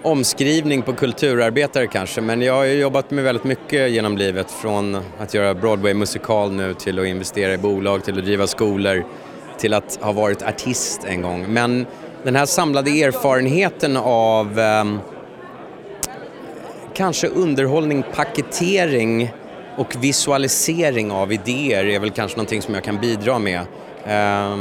omskrivning 0.03 0.83
på 0.83 0.93
kulturarbetare 0.93 1.87
kanske. 1.87 2.21
Men 2.21 2.43
jag 2.43 2.55
har 2.55 2.65
jobbat 2.65 3.11
med 3.11 3.25
väldigt 3.25 3.45
mycket 3.45 3.91
genom 3.91 4.17
livet. 4.17 4.51
Från 4.51 4.99
att 5.19 5.35
göra 5.35 5.55
Broadway-musikal 5.55 6.53
nu 6.53 6.75
till 6.75 6.99
att 6.99 7.07
investera 7.07 7.55
i 7.55 7.59
bolag, 7.59 8.05
till 8.05 8.19
att 8.19 8.25
driva 8.25 8.47
skolor, 8.47 9.05
till 9.63 9.75
att 9.75 9.99
ha 10.01 10.13
varit 10.13 10.43
artist 10.43 11.05
en 11.05 11.23
gång. 11.23 11.47
Men 11.49 11.87
den 12.23 12.37
här 12.37 12.47
samlade 12.47 12.91
erfarenheten 12.91 13.97
av 13.97 14.61
eh, 14.61 14.85
kanske 16.95 17.27
underhållning, 17.29 18.05
paketering 18.15 19.33
och 19.77 20.05
visualisering 20.05 21.11
av 21.11 21.33
idéer 21.33 21.85
är 21.85 21.99
väl 21.99 22.11
kanske 22.11 22.37
någonting 22.37 22.63
som 22.63 22.75
jag 22.75 22.85
kan 22.85 23.01
bidra 23.01 23.39
med. 23.39 23.61
Eh, 24.07 24.57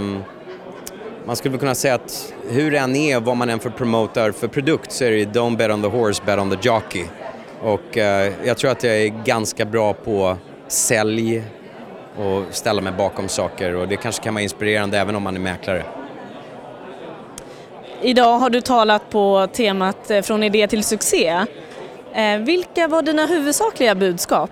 man 1.26 1.36
skulle 1.36 1.52
väl 1.52 1.60
kunna 1.60 1.76
säga 1.76 1.96
att 1.96 2.34
hur 2.50 2.72
det 2.72 2.78
än 2.78 2.96
är, 2.96 3.20
vad 3.20 3.38
man 3.38 3.50
än 3.50 3.60
för 3.60 3.70
promotar 3.70 4.32
för 4.32 4.48
produkt 4.48 4.92
så 4.92 5.04
är 5.04 5.12
det 5.12 5.18
ju 5.18 5.26
don't 5.26 5.58
bet 5.58 5.72
on 5.72 5.82
the 5.82 5.88
horse, 5.88 6.22
bet 6.26 6.40
on 6.40 6.50
the 6.50 6.70
jockey. 6.70 7.06
Och 7.62 7.98
eh, 7.98 8.34
jag 8.44 8.58
tror 8.58 8.72
att 8.72 8.84
jag 8.84 8.98
är 8.98 9.24
ganska 9.26 9.66
bra 9.66 9.94
på 9.94 10.38
sälj 10.68 11.44
och 12.18 12.44
ställa 12.52 12.82
mig 12.82 12.94
bakom 12.94 13.28
saker 13.28 13.76
och 13.76 13.88
det 13.88 13.96
kanske 13.98 14.24
kan 14.24 14.34
vara 14.34 14.44
inspirerande 14.44 14.98
även 14.98 15.16
om 15.16 15.24
man 15.24 15.36
är 15.36 15.40
mäklare. 15.40 15.84
Idag 18.02 18.38
har 18.40 18.50
du 18.50 18.62
talat 18.62 19.10
på 19.10 19.48
temat 19.54 20.12
eh, 20.12 20.22
Från 20.22 20.44
idé 20.44 20.68
till 20.68 20.84
succé. 20.84 21.46
Eh, 22.14 22.38
Vilka 22.38 22.88
var 22.88 23.02
dina 23.02 23.26
huvudsakliga 23.26 23.96
budskap? 23.96 24.50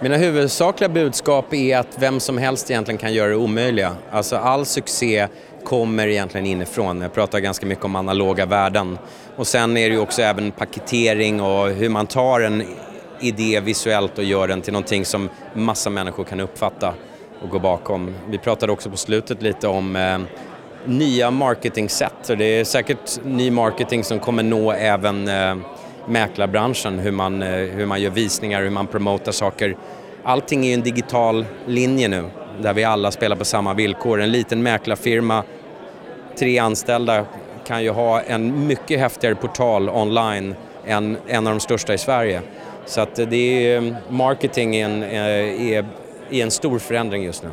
Mina 0.00 0.16
huvudsakliga 0.16 0.88
budskap 0.88 1.54
är 1.54 1.78
att 1.78 1.98
vem 1.98 2.20
som 2.20 2.38
helst 2.38 2.70
egentligen 2.70 2.98
kan 2.98 3.12
göra 3.12 3.28
det 3.28 3.36
omöjliga. 3.36 3.96
Alltså 4.10 4.36
all 4.36 4.66
succé 4.66 5.28
kommer 5.64 6.06
egentligen 6.06 6.46
inifrån. 6.46 7.00
Jag 7.00 7.12
pratar 7.12 7.38
ganska 7.38 7.66
mycket 7.66 7.84
om 7.84 7.96
analoga 7.96 8.46
värden. 8.46 8.98
Och 9.36 9.46
sen 9.46 9.76
är 9.76 9.88
det 9.88 9.94
ju 9.94 10.00
också 10.00 10.22
även 10.22 10.50
paketering 10.50 11.40
och 11.42 11.68
hur 11.68 11.88
man 11.88 12.06
tar 12.06 12.40
en 12.40 12.62
idé 13.20 13.60
visuellt 13.60 14.18
och 14.18 14.24
gör 14.24 14.48
den 14.48 14.62
till 14.62 14.72
någonting 14.72 15.04
som 15.04 15.28
massa 15.54 15.90
människor 15.90 16.24
kan 16.24 16.40
uppfatta 16.40 16.94
och 17.42 17.50
gå 17.50 17.58
bakom. 17.58 18.14
Vi 18.28 18.38
pratade 18.38 18.72
också 18.72 18.90
på 18.90 18.96
slutet 18.96 19.42
lite 19.42 19.68
om 19.68 19.96
eh, 19.96 20.18
nya 20.84 21.30
marketingsätt 21.30 22.30
och 22.30 22.36
det 22.36 22.44
är 22.44 22.64
säkert 22.64 23.24
ny 23.24 23.50
marketing 23.50 24.04
som 24.04 24.18
kommer 24.18 24.42
nå 24.42 24.72
även 24.72 25.28
eh, 25.28 25.56
mäklarbranschen, 26.06 26.98
hur 26.98 27.12
man, 27.12 27.42
eh, 27.42 27.48
hur 27.48 27.86
man 27.86 28.02
gör 28.02 28.10
visningar, 28.10 28.62
hur 28.62 28.70
man 28.70 28.86
promotar 28.86 29.32
saker. 29.32 29.76
Allting 30.24 30.64
är 30.64 30.68
ju 30.68 30.74
en 30.74 30.82
digital 30.82 31.44
linje 31.66 32.08
nu 32.08 32.24
där 32.60 32.74
vi 32.74 32.84
alla 32.84 33.10
spelar 33.10 33.36
på 33.36 33.44
samma 33.44 33.74
villkor. 33.74 34.20
En 34.20 34.32
liten 34.32 34.62
mäklarfirma, 34.62 35.42
tre 36.38 36.58
anställda 36.58 37.24
kan 37.66 37.82
ju 37.82 37.90
ha 37.90 38.20
en 38.20 38.66
mycket 38.66 39.00
häftigare 39.00 39.34
portal 39.34 39.88
online 39.88 40.54
än 40.86 41.16
en 41.26 41.46
av 41.46 41.52
de 41.52 41.60
största 41.60 41.94
i 41.94 41.98
Sverige. 41.98 42.42
Så 42.88 43.00
att 43.00 43.14
det 43.14 43.72
är, 43.72 43.96
marketing 44.10 44.76
är 44.76 44.84
en, 44.84 45.02
eh, 45.02 45.72
är, 45.72 45.86
är 46.30 46.42
en 46.42 46.50
stor 46.50 46.78
förändring 46.78 47.24
just 47.24 47.42
nu. 47.42 47.50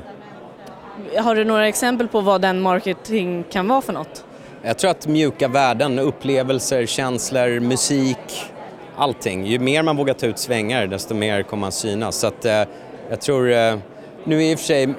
Har 1.22 1.36
du 1.36 1.46
några 1.46 1.68
exempel 1.68 2.08
på 2.08 2.22
vad 2.22 2.42
den 2.42 2.62
marketing 2.62 3.44
kan 3.52 3.68
vara 3.68 3.82
för 3.82 3.94
något? 3.94 4.26
Jag 4.62 4.78
tror 4.78 4.92
att 4.92 5.08
mjuka 5.08 5.48
värden, 5.48 6.00
upplevelser, 6.00 6.86
känslor, 6.86 7.60
musik, 7.60 8.52
allting. 8.96 9.46
Ju 9.46 9.60
mer 9.60 9.84
man 9.84 9.98
vågar 9.98 10.14
ta 10.14 10.26
ut 10.26 10.40
svängar 10.40 10.88
desto 10.88 11.14
mer 11.14 11.44
kommer 11.44 11.62
man 11.62 11.72
synas. 11.72 12.16
Så 12.16 12.28
att, 12.28 12.46
eh, 12.46 12.64
jag 13.10 13.22
tror, 13.22 13.52
eh, 13.52 13.76
nu 14.24 14.44
i 14.44 14.56
och 14.56 14.60
för 14.60 14.66
sig 14.66 14.94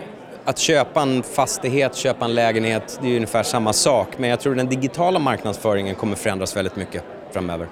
att 0.44 0.58
köpa 0.58 1.02
en 1.02 1.22
fastighet, 1.22 1.96
köpa 1.96 2.24
en 2.24 2.34
lägenhet, 2.34 2.98
det 3.02 3.08
är 3.08 3.14
ungefär 3.14 3.42
samma 3.42 3.72
sak. 3.72 4.08
Men 4.16 4.30
jag 4.30 4.40
tror 4.40 4.54
den 4.54 4.68
digitala 4.68 5.18
marknadsföringen 5.18 5.94
kommer 5.94 6.16
förändras 6.16 6.56
väldigt 6.56 6.76
mycket 6.76 7.02
framöver. 7.32 7.68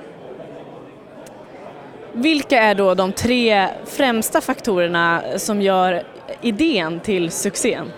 Vilka 2.14 2.62
är 2.62 2.74
då 2.74 2.94
de 2.94 3.12
tre 3.12 3.68
främsta 3.86 4.40
faktorerna 4.40 5.22
som 5.36 5.62
gör 5.62 6.02
idén 6.40 7.00
till 7.00 7.30
succén? 7.30 7.92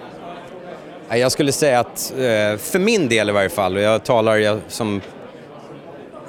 Jag 1.08 1.32
skulle 1.32 1.52
säga 1.52 1.80
att 1.80 2.12
eh, 2.12 2.58
för 2.58 2.78
min 2.78 3.08
del 3.08 3.28
i 3.28 3.32
varje 3.32 3.49
fall, 3.49 3.76
och 3.76 3.82
jag 3.82 4.04
talar 4.04 4.37
jag 4.37 4.61
som 4.68 5.00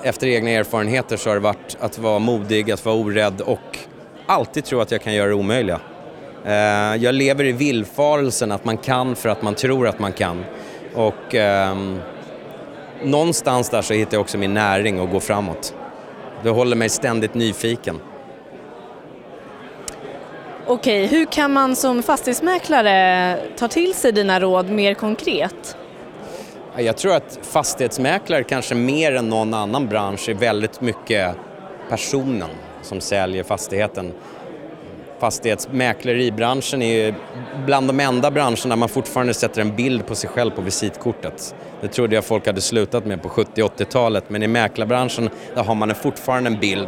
efter 0.03 0.27
egna 0.27 0.50
erfarenheter 0.50 1.17
så 1.17 1.29
har 1.29 1.36
det 1.36 1.41
varit 1.41 1.77
att 1.79 1.98
vara 1.98 2.20
modig, 2.20 2.72
att 2.72 2.86
vara 2.86 2.96
orädd 2.96 3.41
och 3.41 3.79
alltid 4.25 4.65
tro 4.65 4.79
att 4.79 4.91
jag 4.91 5.01
kan 5.01 5.13
göra 5.13 5.27
det 5.27 5.34
omöjliga. 5.34 5.79
Eh, 6.46 6.96
jag 6.96 7.15
lever 7.15 7.44
i 7.44 7.51
villfarelsen 7.51 8.51
att 8.51 8.65
man 8.65 8.77
kan 8.77 9.15
för 9.15 9.29
att 9.29 9.41
man 9.41 9.56
tror 9.56 9.88
att 9.88 10.00
man 10.00 10.13
kan. 10.13 10.46
Och 10.94 11.36
ehm, 11.36 12.00
någonstans 13.03 13.70
där 13.70 13.82
så 13.82 13.94
hittar 13.94 14.13
jag 14.13 14.22
också 14.22 14.38
min 14.38 14.53
näring 14.53 15.00
och 15.00 15.10
går 15.10 15.20
framåt. 15.20 15.74
Det 16.44 16.50
håller 16.50 16.75
mig 16.75 16.89
ständigt 16.89 17.34
nyfiken. 17.34 18.00
Okej, 20.70 21.06
hur 21.06 21.25
kan 21.25 21.53
man 21.53 21.75
som 21.75 22.03
fastighetsmäklare 22.03 23.38
ta 23.58 23.67
till 23.67 23.94
sig 23.94 24.12
dina 24.12 24.39
råd 24.39 24.70
mer 24.70 24.94
konkret? 24.94 25.77
Ja, 26.75 26.82
Jag 26.82 26.98
tror 26.98 27.15
att 27.15 27.39
fastighetsmäklare 27.41 28.44
kanske 28.44 28.75
mer 28.75 29.15
än 29.15 29.29
någon 29.29 29.53
annan 29.53 29.88
bransch 29.88 30.29
är 30.29 30.34
väldigt 30.34 30.82
mycket 30.82 31.36
personen 31.89 32.50
som 32.82 33.01
säljer 33.01 33.44
fastigheten. 33.44 34.13
Fastighetsmäkleribranschen 35.19 36.81
är 36.81 37.05
ju 37.05 37.13
bland 37.65 37.88
de 37.88 38.00
enda 38.00 38.31
branscherna 38.31 38.69
där 38.69 38.75
man 38.75 38.89
fortfarande 38.89 39.33
sätter 39.33 39.62
en 39.62 39.75
bild 39.75 40.07
på 40.07 40.15
sig 40.15 40.29
själv 40.29 40.51
på 40.51 40.62
visitkortet. 40.62 41.55
Det 41.81 41.88
trodde 41.88 42.15
jag 42.15 42.25
folk 42.25 42.45
hade 42.47 42.62
slutat 42.62 43.05
med 43.05 43.21
på 43.21 43.29
70 43.29 43.63
80-talet 43.63 44.24
men 44.27 44.43
i 44.43 44.47
mäklarbranschen 44.47 45.29
där 45.55 45.63
har 45.63 45.75
man 45.75 45.95
fortfarande 45.95 46.50
en 46.50 46.59
bild. 46.59 46.88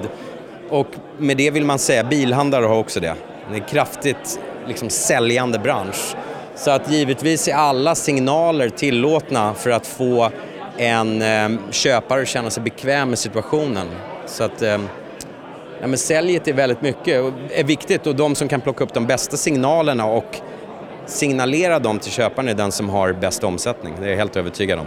Och 0.69 0.87
med 1.17 1.37
det 1.37 1.51
vill 1.51 1.65
man 1.65 1.79
säga, 1.79 2.03
bilhandlare 2.03 2.65
har 2.65 2.77
också 2.77 2.99
det. 2.99 3.15
Det 3.49 3.57
är 3.57 3.61
en 3.61 3.67
kraftigt 3.67 4.39
liksom, 4.67 4.89
säljande 4.89 5.59
bransch. 5.59 6.15
Så 6.55 6.71
att 6.71 6.91
givetvis 6.91 7.47
är 7.47 7.53
alla 7.53 7.95
signaler 7.95 8.69
tillåtna 8.69 9.53
för 9.53 9.69
att 9.69 9.87
få 9.87 10.31
en 10.77 11.21
eh, 11.21 11.49
köpare 11.71 12.21
att 12.21 12.27
känna 12.27 12.49
sig 12.49 12.63
bekväm 12.63 13.09
med 13.09 13.19
situationen. 13.19 13.87
Så 14.25 14.43
att 14.43 14.61
eh, 14.61 14.77
ja, 15.81 15.87
men 15.87 15.97
säljet 15.97 16.47
är 16.47 16.53
väldigt 16.53 16.81
mycket 16.81 17.21
och 17.23 17.33
är 17.51 17.63
viktigt 17.63 18.07
och 18.07 18.15
de 18.15 18.35
som 18.35 18.47
kan 18.47 18.61
plocka 18.61 18.83
upp 18.83 18.93
de 18.93 19.05
bästa 19.05 19.37
signalerna 19.37 20.05
och 20.05 20.37
signalera 21.05 21.79
dem 21.79 21.99
till 21.99 22.11
köparen 22.11 22.49
är 22.49 22.53
den 22.53 22.71
som 22.71 22.89
har 22.89 23.13
bäst 23.13 23.43
omsättning. 23.43 23.93
Det 23.99 24.05
är 24.05 24.09
jag 24.09 24.17
helt 24.17 24.35
övertygad 24.35 24.79
om. 24.79 24.85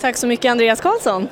Tack 0.00 0.16
så 0.16 0.26
mycket 0.26 0.50
Andreas 0.50 0.80
Karlsson. 0.80 1.28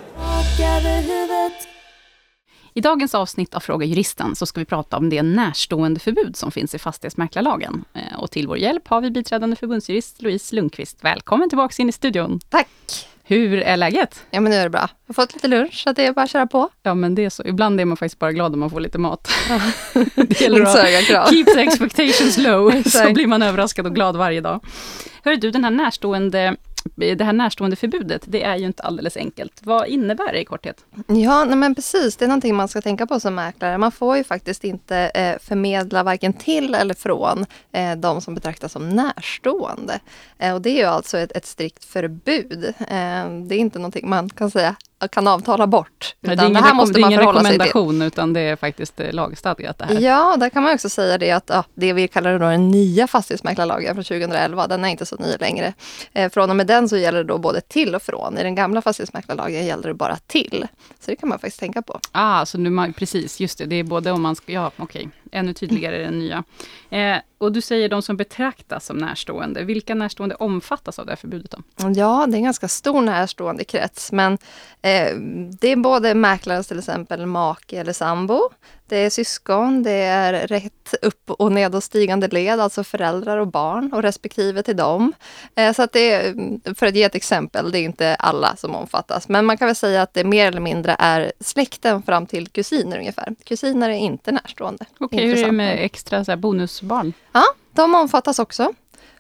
I 2.74 2.80
dagens 2.80 3.14
avsnitt 3.14 3.54
av 3.54 3.60
Fråga 3.60 3.86
Juristen 3.86 4.36
så 4.36 4.46
ska 4.46 4.60
vi 4.60 4.64
prata 4.64 4.96
om 4.96 5.10
det 5.10 5.22
närstående 5.22 6.00
förbud 6.00 6.36
som 6.36 6.50
finns 6.50 6.74
i 6.74 6.78
fastighetsmäklarlagen. 6.78 7.84
Eh, 7.94 8.20
Och 8.20 8.30
till 8.30 8.48
vår 8.48 8.58
hjälp 8.58 8.88
har 8.88 9.00
vi 9.00 9.10
biträdande 9.10 9.56
förbundsjurist 9.56 10.22
Louise 10.22 10.56
Lundqvist. 10.56 10.98
Välkommen 11.04 11.48
tillbaka 11.48 11.82
in 11.82 11.88
i 11.88 11.92
studion. 11.92 12.40
Tack! 12.48 12.68
Hur 13.24 13.58
är 13.58 13.76
läget? 13.76 14.24
Ja 14.30 14.40
men 14.40 14.50
nu 14.52 14.56
är 14.56 14.64
det 14.64 14.70
bra. 14.70 14.80
Jag 14.80 15.14
har 15.14 15.14
fått 15.14 15.34
lite 15.34 15.48
lunch 15.48 15.82
så 15.82 15.92
det 15.92 16.06
är 16.06 16.12
bara 16.12 16.22
att 16.22 16.30
köra 16.30 16.46
på. 16.46 16.68
Ja, 16.82 16.94
men 16.94 17.14
det 17.14 17.24
är 17.24 17.30
så. 17.30 17.42
Ibland 17.46 17.80
är 17.80 17.84
man 17.84 17.96
faktiskt 17.96 18.18
bara 18.18 18.32
glad 18.32 18.52
om 18.54 18.60
man 18.60 18.70
får 18.70 18.80
lite 18.80 18.98
mat. 18.98 19.28
det 20.14 20.40
gäller 20.40 20.62
att 20.62 21.30
keep 21.30 21.44
the 21.44 21.60
expectations 21.60 22.38
low, 22.38 22.82
så 22.86 23.12
blir 23.12 23.26
man 23.26 23.42
överraskad 23.42 23.86
och 23.86 23.94
glad 23.94 24.16
varje 24.16 24.40
dag. 24.40 24.64
Hör 25.24 25.36
du, 25.36 25.50
den 25.50 25.64
här 25.64 25.70
närstående, 25.70 26.56
det 26.94 27.24
här 27.24 27.32
närstående 27.32 27.76
förbudet, 27.76 28.22
det 28.26 28.42
är 28.42 28.56
ju 28.56 28.66
inte 28.66 28.82
alldeles 28.82 29.16
enkelt. 29.16 29.60
Vad 29.62 29.86
innebär 29.86 30.32
det 30.32 30.40
i 30.40 30.44
korthet? 30.44 30.84
Ja, 31.06 31.44
nej 31.44 31.56
men 31.56 31.74
precis. 31.74 32.16
Det 32.16 32.24
är 32.24 32.28
någonting 32.28 32.54
man 32.54 32.68
ska 32.68 32.80
tänka 32.80 33.06
på 33.06 33.20
som 33.20 33.34
mäklare. 33.34 33.78
Man 33.78 33.92
får 33.92 34.16
ju 34.16 34.24
faktiskt 34.24 34.64
inte 34.64 34.96
eh, 34.96 35.38
förmedla 35.38 36.02
varken 36.02 36.32
till 36.32 36.74
eller 36.74 36.94
från 36.94 37.46
eh, 37.72 37.96
de 37.96 38.20
som 38.20 38.34
betraktas 38.34 38.72
som 38.72 38.88
närstående. 38.88 40.00
Eh, 40.38 40.54
och 40.54 40.62
det 40.62 40.70
är 40.70 40.76
ju 40.76 40.84
alltså 40.84 41.18
ett, 41.18 41.32
ett 41.32 41.46
strikt 41.46 41.84
förbud. 41.84 42.64
Eh, 42.78 43.30
det 43.46 43.54
är 43.54 43.58
inte 43.58 43.78
någonting 43.78 44.08
man 44.08 44.28
kan 44.28 44.50
säga 44.50 44.76
kan 45.08 45.26
avtala 45.28 45.66
bort. 45.66 46.14
Nej, 46.20 46.36
det 46.36 46.42
är 46.42 46.44
det, 46.46 46.50
ingen, 46.50 46.64
här 46.64 46.74
måste 46.74 46.92
det 46.94 46.98
är 46.98 47.00
man 47.00 47.10
ingen 47.10 47.20
förhålla 47.20 47.40
sig 47.40 47.50
till. 47.52 47.60
rekommendation, 47.60 48.02
utan 48.06 48.32
det 48.32 48.40
är 48.40 48.56
faktiskt 48.56 49.00
eh, 49.00 49.12
lagstadgat 49.12 49.78
det 49.78 49.84
här. 49.84 50.00
Ja, 50.00 50.36
där 50.38 50.48
kan 50.50 50.62
man 50.62 50.74
också 50.74 50.88
säga 50.88 51.18
det 51.18 51.30
att 51.30 51.44
ja, 51.46 51.64
det 51.74 51.92
vi 51.92 52.08
kallar 52.08 52.32
då 52.38 52.38
den 52.48 52.68
nya 52.70 53.06
fastighetsmäklarlagen 53.06 53.94
från 53.94 54.04
2011, 54.04 54.66
den 54.66 54.84
är 54.84 54.88
inte 54.88 55.06
så 55.06 55.16
ny 55.16 55.36
längre. 55.40 55.72
Eh, 56.12 56.30
från 56.32 56.50
och 56.50 56.56
med 56.56 56.66
den 56.66 56.88
så 56.88 56.96
gäller 56.96 57.18
det 57.18 57.24
då 57.28 57.38
både 57.38 57.60
till 57.60 57.94
och 57.94 58.02
från. 58.02 58.38
I 58.38 58.42
den 58.42 58.54
gamla 58.54 58.82
fastighetsmäklarlagen 58.82 59.66
gäller 59.66 59.88
det 59.88 59.94
bara 59.94 60.16
till. 60.26 60.66
Så 61.00 61.10
det 61.10 61.16
kan 61.16 61.28
man 61.28 61.38
faktiskt 61.38 61.60
tänka 61.60 61.82
på. 61.82 62.00
Ah, 62.12 62.46
så 62.46 62.58
nu, 62.58 62.70
man- 62.70 62.92
precis, 62.92 63.40
just 63.40 63.58
det, 63.58 63.64
det 63.66 63.76
är 63.76 63.84
både 63.84 64.10
om 64.10 64.22
man 64.22 64.36
ska, 64.36 64.52
ja 64.52 64.70
okej, 64.76 65.08
ännu 65.32 65.54
tydligare 65.54 66.00
i 66.00 66.04
den 66.04 66.18
nya. 66.18 66.44
Eh, 66.90 67.16
och 67.38 67.52
du 67.52 67.60
säger 67.60 67.88
de 67.88 68.02
som 68.02 68.16
betraktas 68.16 68.86
som 68.86 68.98
närstående, 68.98 69.64
vilka 69.64 69.94
närstående 69.94 70.34
omfattas 70.34 70.98
av 70.98 71.06
det 71.06 71.12
här 71.12 71.16
förbudet 71.16 71.50
då? 71.50 71.58
Ja, 71.76 72.26
det 72.28 72.34
är 72.34 72.38
en 72.38 72.44
ganska 72.44 72.68
stor 72.68 73.00
närstående 73.00 73.64
krets, 73.64 74.12
men 74.12 74.32
eh, 74.82 75.16
det 75.60 75.68
är 75.68 75.76
både 75.76 76.14
mäklarens 76.14 76.66
till 76.66 76.78
exempel 76.78 77.26
make 77.26 77.76
eller 77.76 77.92
sambo. 77.92 78.50
Det 78.86 78.96
är 78.96 79.10
syskon, 79.10 79.82
det 79.82 79.90
är 79.90 80.46
rätt 80.46 80.94
upp 81.02 81.30
och 81.30 81.52
nedåtstigande 81.52 82.28
led, 82.28 82.60
alltså 82.60 82.84
föräldrar 82.84 83.38
och 83.38 83.46
barn 83.46 83.92
och 83.92 84.02
respektive 84.02 84.62
till 84.62 84.76
dem. 84.76 85.12
Eh, 85.54 85.72
så 85.72 85.82
att 85.82 85.92
det 85.92 86.12
är, 86.12 86.34
för 86.74 86.86
att 86.86 86.96
ge 86.96 87.02
ett 87.02 87.14
exempel, 87.14 87.72
det 87.72 87.78
är 87.78 87.82
inte 87.82 88.14
alla 88.14 88.56
som 88.56 88.74
omfattas, 88.74 89.28
men 89.28 89.44
man 89.44 89.58
kan 89.58 89.66
väl 89.66 89.76
säga 89.76 90.02
att 90.02 90.14
det 90.14 90.24
mer 90.24 90.46
eller 90.46 90.60
mindre 90.60 90.96
är 90.98 91.32
släkten 91.40 92.02
fram 92.02 92.26
till 92.26 92.48
kusiner 92.48 92.98
ungefär. 92.98 93.34
Kusiner 93.44 93.90
är 93.90 93.94
inte 93.94 94.32
närstående. 94.32 94.84
Okej, 94.98 95.21
hur 95.26 95.38
är 95.38 95.46
det 95.46 95.52
med 95.52 95.84
extra 95.84 96.24
så 96.24 96.32
här, 96.32 96.36
bonusbarn? 96.36 97.12
Ja, 97.32 97.44
de 97.72 97.94
omfattas 97.94 98.38
också 98.38 98.72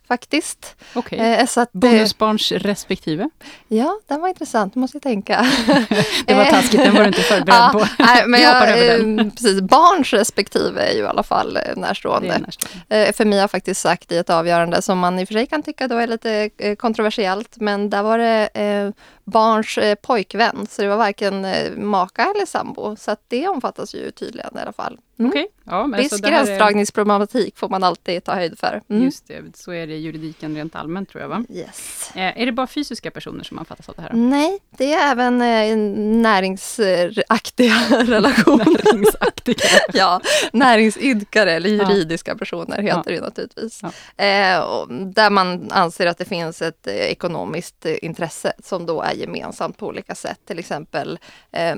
faktiskt. 0.08 0.76
Okej, 0.94 1.18
Eh, 1.18 1.46
så 1.46 1.60
att, 1.60 1.72
bonusbarns 1.72 2.52
respektive? 2.52 3.30
Ja, 3.68 4.00
den 4.08 4.20
var 4.20 4.28
intressant, 4.28 4.74
måste 4.74 4.96
jag 4.96 5.02
tänka. 5.02 5.46
Det 6.26 6.34
var 6.34 6.44
Eh, 6.44 6.50
taskigt, 6.50 6.80
den 6.84 6.94
var 6.94 7.00
du 7.00 7.06
inte 7.06 7.20
förberedd 7.20 7.48
ja, 7.58 7.70
på. 7.72 7.86
Nej, 8.02 8.24
men 8.26 8.40
jag, 8.40 8.68
över 8.68 8.98
eh, 9.20 9.30
precis, 9.30 9.60
barns 9.60 10.12
respektive 10.12 10.80
är 10.82 10.92
ju 10.94 11.00
i 11.02 11.06
alla 11.06 11.22
fall 11.22 11.56
eh, 11.56 11.62
närstående. 11.76 12.34
är 12.34 12.38
närstående. 12.38 13.06
Eh, 13.08 13.12
För 13.14 13.24
mig 13.24 13.38
har 13.40 13.48
faktiskt 13.48 13.80
sagt 13.80 14.12
i 14.12 14.16
ett 14.16 14.30
avgörande 14.30 14.82
som 14.82 14.98
man 14.98 15.18
i 15.18 15.24
och 15.24 15.28
för 15.28 15.34
sig 15.34 15.46
kan 15.46 15.62
tycka 15.62 15.88
då 15.88 15.96
är 15.96 16.06
lite 16.06 16.50
kontroversiellt, 16.78 17.56
men 17.56 17.90
där 17.90 18.02
var 18.02 18.18
det 18.18 18.48
eh, 18.54 18.90
barns 19.24 19.78
eh, 19.78 19.94
pojkvän, 19.94 20.66
så 20.70 20.82
det 20.82 20.88
var 20.88 20.96
varken 20.96 21.44
eh, 21.44 21.72
maka 21.76 22.32
eller 22.36 22.46
sambo, 22.46 22.96
så 22.96 23.10
att 23.10 23.20
det 23.28 23.48
omfattas 23.48 23.94
ju 23.94 24.10
tydligen 24.10 24.56
i 24.56 24.60
alla 24.60 24.72
fall. 24.72 24.98
Mm. 25.18 25.30
Okej, 25.30 25.46
ja, 25.64 25.86
men 25.86 26.00
Viss 26.00 26.12
här 26.12 26.18
är- 26.18 26.30
gränsdragningsproblematik 26.30 27.58
får 27.58 27.68
man 27.68 27.84
alltid 27.84 28.24
ta 28.24 28.34
höjd 28.34 28.58
för. 28.58 28.82
Mm. 28.90 29.02
Just 29.02 29.28
det, 29.28 29.56
så 29.56 29.72
är 29.72 29.86
det 29.86 29.92
i 29.94 29.98
juridiken 30.00 30.56
rent 30.56 30.76
allmänt 30.76 31.08
tror 31.08 31.22
jag 31.22 31.28
va? 31.28 31.44
Yes. 31.50 32.10
Eh, 32.14 32.40
är 32.42 32.46
det 32.46 32.52
bara 32.52 32.66
fysiska 32.66 33.10
personer 33.10 33.44
som 33.44 33.58
omfattas 33.58 33.88
av 33.88 33.94
det 33.94 34.02
här? 34.02 34.10
Nej, 34.12 34.58
det 34.70 34.92
är 34.92 35.10
även 35.12 35.42
eh, 35.42 35.76
näringsaktiga 36.22 37.74
relationer. 37.90 38.64
Näringsaktiga. 38.64 39.56
ja, 39.92 40.20
näringsidkare 40.52 41.52
eller 41.52 41.70
juridiska 41.70 42.36
personer 42.36 42.82
heter 42.82 43.02
Ja. 43.12 43.14
det 43.14 43.20
naturligtvis. 43.20 43.80
Ja. 43.82 44.24
Eh, 44.24 44.86
där 44.88 45.30
man 45.30 45.70
anser 45.70 46.06
att 46.06 46.18
det 46.18 46.24
finns 46.24 46.62
ett 46.62 46.86
eh, 46.86 46.94
ekonomiskt 46.94 47.84
intresse 47.86 48.52
som 48.64 48.86
då 48.86 49.02
är 49.02 49.11
gemensamt 49.12 49.78
på 49.78 49.86
olika 49.86 50.14
sätt. 50.14 50.40
Till 50.44 50.58
exempel 50.58 51.18
eh, 51.52 51.76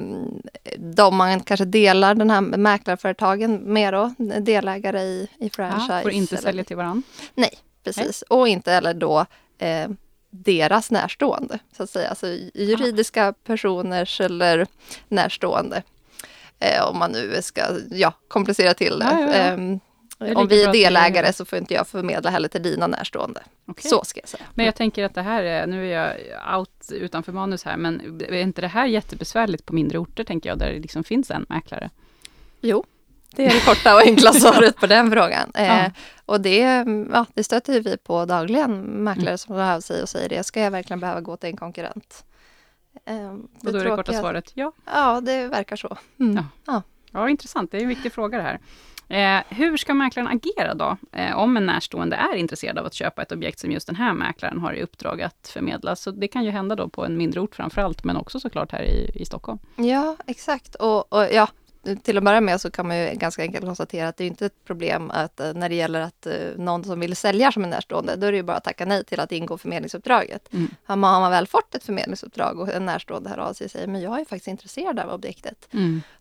de 0.78 1.16
man 1.16 1.40
kanske 1.40 1.64
delar 1.64 2.14
den 2.14 2.30
här 2.30 2.40
mäklarföretagen 2.40 3.56
med 3.56 3.94
då, 3.94 4.14
delägare 4.40 5.00
i, 5.02 5.28
i 5.38 5.50
franchise. 5.50 5.92
Ja, 5.96 6.02
får 6.02 6.10
inte 6.10 6.34
eller- 6.34 6.42
sälja 6.42 6.64
till 6.64 6.76
varandra. 6.76 7.02
Nej, 7.34 7.58
precis. 7.84 8.22
Och 8.22 8.48
inte 8.48 8.72
heller 8.72 8.94
då 8.94 9.26
eh, 9.58 9.88
deras 10.30 10.90
närstående, 10.90 11.58
så 11.76 11.82
att 11.82 11.90
säga. 11.90 12.08
Alltså 12.08 12.26
juridiska 12.54 13.34
personers 13.44 14.20
eller 14.20 14.66
närstående. 15.08 15.82
Eh, 16.58 16.84
om 16.84 16.98
man 16.98 17.12
nu 17.12 17.42
ska 17.42 17.60
ja, 17.90 18.12
komplicera 18.28 18.74
till 18.74 18.98
det. 18.98 19.04
Ja, 19.04 19.20
ja, 19.20 19.26
ja. 19.26 19.34
Ehm, 19.34 19.80
om 20.36 20.48
vi 20.48 20.64
är 20.64 20.72
delägare 20.72 21.32
så 21.32 21.44
får 21.44 21.58
inte 21.58 21.74
jag 21.74 21.88
förmedla 21.88 22.30
heller 22.30 22.48
till 22.48 22.62
dina 22.62 22.86
närstående. 22.86 23.42
Okej. 23.66 23.90
Så 23.90 24.04
ska 24.04 24.20
jag 24.20 24.28
säga. 24.28 24.44
Men 24.54 24.66
jag 24.66 24.74
tänker 24.74 25.04
att 25.04 25.14
det 25.14 25.22
här 25.22 25.42
är, 25.42 25.66
nu 25.66 25.92
är 25.92 26.18
jag 26.30 26.58
out 26.58 26.90
utanför 26.92 27.32
manus 27.32 27.64
här, 27.64 27.76
men 27.76 28.20
är 28.28 28.32
inte 28.34 28.60
det 28.60 28.68
här 28.68 28.86
jättebesvärligt 28.86 29.66
på 29.66 29.74
mindre 29.74 29.98
orter, 29.98 30.24
tänker 30.24 30.48
jag, 30.48 30.58
där 30.58 30.72
det 30.72 30.78
liksom 30.78 31.04
finns 31.04 31.30
en 31.30 31.46
mäklare? 31.48 31.90
Jo, 32.60 32.84
det 33.30 33.46
är 33.46 33.54
det 33.54 33.64
korta 33.66 33.94
och 33.94 34.00
enkla 34.00 34.32
svaret 34.32 34.76
på 34.76 34.86
den 34.86 35.10
frågan. 35.10 35.50
Eh, 35.54 35.66
Ja. 35.66 35.90
och 36.26 36.40
det, 36.40 36.58
ja, 37.12 37.26
det 37.34 37.44
stöter 37.44 37.80
vi 37.80 37.96
på 37.96 38.24
dagligen, 38.24 38.80
mäklare 38.80 39.38
som 39.38 39.54
hör 39.54 39.74
av 39.76 39.80
sig 39.80 40.02
och 40.02 40.08
säger 40.08 40.28
det. 40.28 40.44
Ska 40.44 40.60
jag 40.60 40.70
verkligen 40.70 41.00
behöva 41.00 41.20
gå 41.20 41.36
till 41.36 41.50
en 41.50 41.56
konkurrent? 41.56 42.24
Eh, 43.06 43.32
Och 43.32 43.72
då 43.72 43.78
är 43.78 43.84
det 43.84 43.90
korta 43.90 44.12
svaret 44.12 44.50
ja. 44.54 44.72
Ja, 44.86 45.20
det 45.20 45.46
verkar 45.48 45.76
så. 45.76 45.96
Mm. 46.20 46.34
Ja. 46.36 46.44
Ja. 46.66 46.82
Ja, 47.10 47.28
intressant. 47.28 47.70
Det 47.70 47.76
är 47.78 47.82
en 47.82 47.88
viktig 47.88 48.12
fråga 48.12 48.38
det 48.38 48.44
här. 48.44 48.58
Eh, 49.08 49.40
hur 49.48 49.76
ska 49.76 49.94
mäklaren 49.94 50.28
agera 50.28 50.74
då, 50.74 50.96
eh, 51.12 51.38
om 51.38 51.56
en 51.56 51.66
närstående 51.66 52.16
är 52.16 52.36
intresserad 52.36 52.78
av 52.78 52.86
att 52.86 52.94
köpa 52.94 53.22
ett 53.22 53.32
objekt 53.32 53.58
som 53.58 53.70
just 53.70 53.86
den 53.86 53.96
här 53.96 54.12
mäklaren 54.12 54.60
har 54.60 54.72
i 54.72 54.82
uppdrag 54.82 55.22
att 55.22 55.50
förmedla? 55.52 55.96
Så 55.96 56.10
det 56.10 56.28
kan 56.28 56.44
ju 56.44 56.50
hända 56.50 56.76
då 56.76 56.88
på 56.88 57.04
en 57.04 57.16
mindre 57.16 57.40
ort 57.40 57.54
framför 57.54 57.82
allt, 57.82 58.04
men 58.04 58.16
också 58.16 58.40
såklart 58.40 58.72
här 58.72 58.82
i, 58.82 59.10
i 59.14 59.24
Stockholm. 59.24 59.58
Ja, 59.76 60.16
exakt. 60.26 60.74
Och, 60.74 61.12
och 61.12 61.26
ja, 61.32 61.48
till 62.02 62.18
att 62.18 62.24
börja 62.24 62.40
med 62.40 62.60
så 62.60 62.70
kan 62.70 62.88
man 62.88 62.98
ju 62.98 63.14
ganska 63.14 63.42
enkelt 63.42 63.64
konstatera 63.64 64.08
att 64.08 64.16
det 64.16 64.24
är 64.24 64.28
inte 64.28 64.46
ett 64.46 64.64
problem 64.64 65.10
att 65.10 65.40
eh, 65.40 65.52
när 65.54 65.68
det 65.68 65.74
gäller 65.74 66.00
att 66.00 66.26
eh, 66.26 66.34
någon 66.56 66.84
som 66.84 67.00
vill 67.00 67.16
sälja 67.16 67.52
som 67.52 67.64
en 67.64 67.70
närstående, 67.70 68.16
då 68.16 68.26
är 68.26 68.32
det 68.32 68.36
ju 68.36 68.42
bara 68.42 68.56
att 68.56 68.64
tacka 68.64 68.86
nej 68.86 69.04
till 69.04 69.20
att 69.20 69.32
ingå 69.32 69.58
förmedlingsuppdraget. 69.58 70.52
Mm. 70.52 70.68
Har, 70.84 70.96
man, 70.96 71.14
har 71.14 71.20
man 71.20 71.30
väl 71.30 71.46
fått 71.46 71.74
ett 71.74 71.84
förmedlingsuppdrag 71.84 72.60
och 72.60 72.68
en 72.68 72.86
närstående 72.86 73.30
hör 73.30 73.38
av 73.38 73.52
sig 73.52 73.64
och 73.64 73.70
säger 73.70 73.86
men 73.86 74.00
jag 74.00 74.20
är 74.20 74.24
faktiskt 74.24 74.48
intresserad 74.48 74.98
av 74.98 75.10
objektet. 75.10 75.68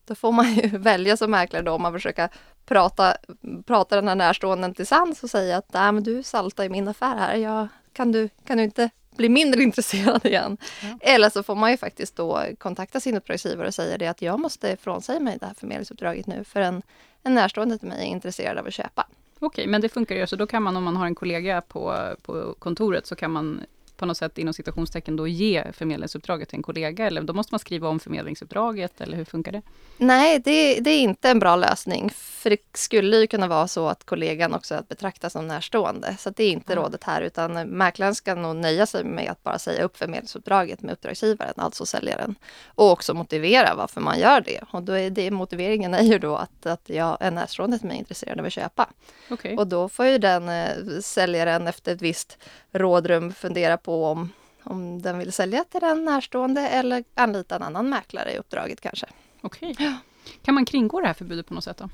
Då 0.06 0.16
får 0.16 0.32
man 0.32 0.54
ju 0.54 0.68
välja 0.78 1.18
som 1.18 1.32
mäklare 1.32 1.64
då 1.64 1.72
om 1.72 1.82
man 1.82 1.94
försöker 1.94 2.30
prata, 2.66 3.18
prata 3.66 3.96
den 3.96 4.08
här 4.08 4.16
närståenden 4.16 4.74
till 4.74 4.88
sans 4.88 5.24
och 5.24 5.30
säga 5.30 5.58
att 5.58 5.74
Nej, 5.74 5.92
men 5.92 6.04
du 6.04 6.24
saltar 6.24 6.64
i 6.64 6.70
min 6.70 6.88
affär 6.88 7.18
här. 7.18 7.36
Jag, 7.36 7.68
kan, 7.94 8.12
du, 8.12 8.30
kan 8.46 8.58
du 8.58 8.64
inte 8.64 8.90
bli 9.18 9.30
mindre 9.30 9.64
intresserad 9.70 10.26
igen? 10.26 10.58
Eller 11.00 11.30
så 11.30 11.44
får 11.44 11.56
man 11.56 11.72
ju 11.72 11.78
faktiskt 11.78 12.16
då 12.16 12.44
kontakta 12.58 13.00
sin 13.00 13.18
uppdragsgivare 13.18 13.68
och 13.68 13.74
säga 13.74 13.98
det 13.98 14.08
att 14.08 14.22
jag 14.22 14.40
måste 14.40 14.78
frånsäga 14.78 15.20
mig 15.20 15.38
det 15.40 15.46
här 15.46 15.54
förmedlingsuppdraget 15.54 16.28
nu 16.28 16.44
för 16.44 16.62
en, 16.62 16.82
en 17.24 17.34
närstående 17.34 17.78
till 17.78 17.88
mig 17.88 18.08
är 18.08 18.12
intresserad 18.12 18.58
av 18.58 18.68
att 18.68 18.74
köpa. 18.74 19.08
Okej, 19.40 19.68
men 19.68 19.82
det 19.82 19.90
funkar 19.90 20.16
ju. 20.16 20.28
Så 20.28 20.36
då 20.36 20.48
kan 20.48 20.64
man, 20.64 20.78
om 20.78 20.84
man 20.84 20.96
har 20.96 21.06
en 21.06 21.16
kollega 21.16 21.62
på, 21.62 22.16
på 22.22 22.56
kontoret, 22.60 23.08
så 23.08 23.16
kan 23.16 23.32
man 23.32 23.62
på 23.98 24.06
något 24.06 24.18
sätt 24.18 24.38
inom 24.38 24.54
citationstecken 24.54 25.16
då 25.16 25.28
ge 25.28 25.64
förmedlingsuppdraget 25.74 26.50
till 26.50 26.58
en 26.58 26.64
kollega, 26.64 27.08
eller 27.08 27.22
då 27.22 27.34
måste 27.34 27.54
man 27.54 27.60
skriva 27.60 27.90
om 27.90 28.00
förmedlingsuppdraget, 28.00 29.02
eller 29.02 29.18
hur 29.18 29.26
funkar 29.26 29.52
det? 29.52 29.62
Nej, 29.98 30.40
det, 30.40 30.80
det 30.80 30.90
är 30.90 31.00
inte 31.00 31.30
en 31.30 31.40
bra 31.40 31.56
lösning. 31.56 32.10
För 32.16 32.50
det 32.50 32.58
skulle 32.74 33.18
ju 33.18 33.28
kunna 33.28 33.48
vara 33.48 33.68
så 33.68 33.88
att 33.88 34.06
kollegan 34.06 34.54
också 34.54 34.76
är 34.76 34.80
att 34.80 34.88
betrakta 34.88 35.30
som 35.30 35.48
närstående. 35.48 36.16
Så 36.20 36.30
det 36.30 36.44
är 36.44 36.52
inte 36.52 36.76
rådet 36.76 37.04
här, 37.04 37.22
utan 37.22 37.54
mäklaren 37.54 38.16
ska 38.16 38.36
nog 38.36 38.56
nöja 38.56 38.86
sig 38.86 39.04
med 39.04 39.32
att 39.32 39.44
bara 39.44 39.60
säga 39.60 39.84
upp 39.84 39.98
förmedlingsuppdraget 39.98 40.82
med 40.82 40.94
uppdragsgivaren, 40.94 41.54
alltså 41.56 41.86
säljaren. 41.86 42.36
Och 42.68 42.92
också 42.92 43.14
motivera 43.14 43.76
varför 43.76 44.02
man 44.02 44.20
gör 44.20 44.42
det. 44.42 44.60
Och 44.72 44.84
då 44.84 44.94
är 44.94 45.10
det, 45.10 45.32
motiveringen 45.32 45.94
är 45.94 46.04
ju 46.04 46.20
då 46.20 46.36
att, 46.36 46.66
att 46.66 46.90
jag 46.90 47.18
är 47.20 47.32
närstående 47.32 47.80
till 47.80 47.88
mig 47.88 47.98
intresserad 47.98 48.40
av 48.40 48.46
att 48.46 48.54
köpa. 48.54 48.90
Okej. 49.30 49.58
Och 49.58 49.68
då 49.68 49.90
får 49.90 50.06
ju 50.06 50.18
den 50.18 50.50
eh, 50.50 51.00
säljaren 51.02 51.68
efter 51.68 51.94
ett 51.94 52.02
visst 52.02 52.38
rådrum 52.72 53.34
fundera 53.34 53.78
på 53.84 54.06
om, 54.06 54.32
om 54.64 55.02
den 55.02 55.18
vill 55.18 55.34
sälja 55.34 55.64
till 55.64 55.82
den 55.82 56.06
närstående 56.06 56.62
eller 56.62 57.04
anlita 57.16 57.56
en 57.56 57.64
annan 57.64 57.90
mäklare 57.90 58.32
i 58.34 58.38
uppdraget 58.38 58.82
kanske. 58.82 59.06
Okej. 59.42 59.76
Kan 60.44 60.56
man 60.56 60.66
kringgå 60.66 61.00
det 61.00 61.08
här 61.08 61.14
förbudet 61.14 61.48
på 61.48 61.54
något 61.54 61.64
sätt 61.64 61.78
då? 61.78 61.90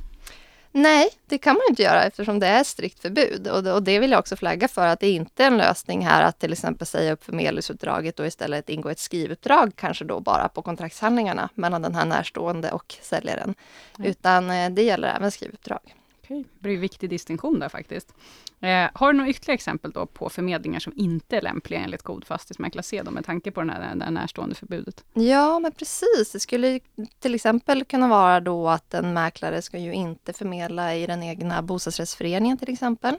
Nej, 0.71 1.09
det 1.25 1.37
kan 1.37 1.53
man 1.53 1.63
inte 1.69 1.83
göra 1.83 2.03
eftersom 2.03 2.39
det 2.39 2.47
är 2.47 2.63
strikt 2.63 2.99
förbud. 2.99 3.47
Och 3.47 3.63
det, 3.63 3.73
och 3.73 3.83
det 3.83 3.99
vill 3.99 4.11
jag 4.11 4.19
också 4.19 4.35
flagga 4.35 4.67
för 4.67 4.87
att 4.87 4.99
det 4.99 5.09
inte 5.09 5.43
är 5.43 5.47
en 5.47 5.57
lösning 5.57 6.05
här 6.05 6.23
att 6.23 6.39
till 6.39 6.51
exempel 6.51 6.87
säga 6.87 7.13
upp 7.13 7.23
förmedlingsuppdraget 7.23 8.19
och 8.19 8.27
istället 8.27 8.69
ingå 8.69 8.89
ett 8.89 8.99
skrivuppdrag, 8.99 9.71
kanske 9.75 10.05
då 10.05 10.19
bara 10.19 10.49
på 10.49 10.61
kontraktshandlingarna 10.61 11.49
mellan 11.53 11.81
den 11.81 11.95
här 11.95 12.05
närstående 12.05 12.71
och 12.71 12.95
säljaren. 13.01 13.55
Nej. 13.97 14.09
Utan 14.09 14.49
eh, 14.49 14.69
det 14.69 14.83
gäller 14.83 15.15
även 15.15 15.31
skrivuppdrag. 15.31 15.95
Okej, 16.29 16.45
det 16.53 16.59
blir 16.59 16.75
en 16.75 16.81
viktig 16.81 17.09
distinktion 17.09 17.59
där 17.59 17.69
faktiskt. 17.69 18.13
Eh, 18.59 18.89
har 18.93 19.13
du 19.13 19.17
några 19.17 19.29
ytterligare 19.29 19.55
exempel 19.55 19.91
då 19.91 20.05
på 20.05 20.29
förmedlingar 20.29 20.79
som 20.79 20.93
inte 20.95 21.37
är 21.37 21.41
lämpliga 21.41 21.79
enligt 21.79 22.03
god 22.03 22.25
fastighetsmäklarsed, 22.25 23.11
med 23.11 23.25
tanke 23.25 23.51
på 23.51 23.59
den 23.59 23.69
här, 23.69 23.95
det 23.95 24.03
här 24.03 24.11
närstående 24.11 24.55
förbudet? 24.55 25.03
Ja, 25.13 25.59
men 25.59 25.71
precis. 25.71 26.31
Det 26.31 26.39
skulle 26.39 26.79
till 27.19 27.35
exempel 27.35 27.85
kunna 27.85 28.07
vara 28.07 28.39
då 28.39 28.69
att 28.69 28.93
en 28.93 29.13
mäklare 29.13 29.61
ska 29.61 29.77
ju 29.77 29.93
inte 29.93 30.33
förmedla 30.33 30.95
i 30.95 31.07
den 31.07 31.23
egna 31.23 31.61
bostadsrättsföreningen 31.61 32.57
till 32.57 32.73
exempel. 32.73 33.15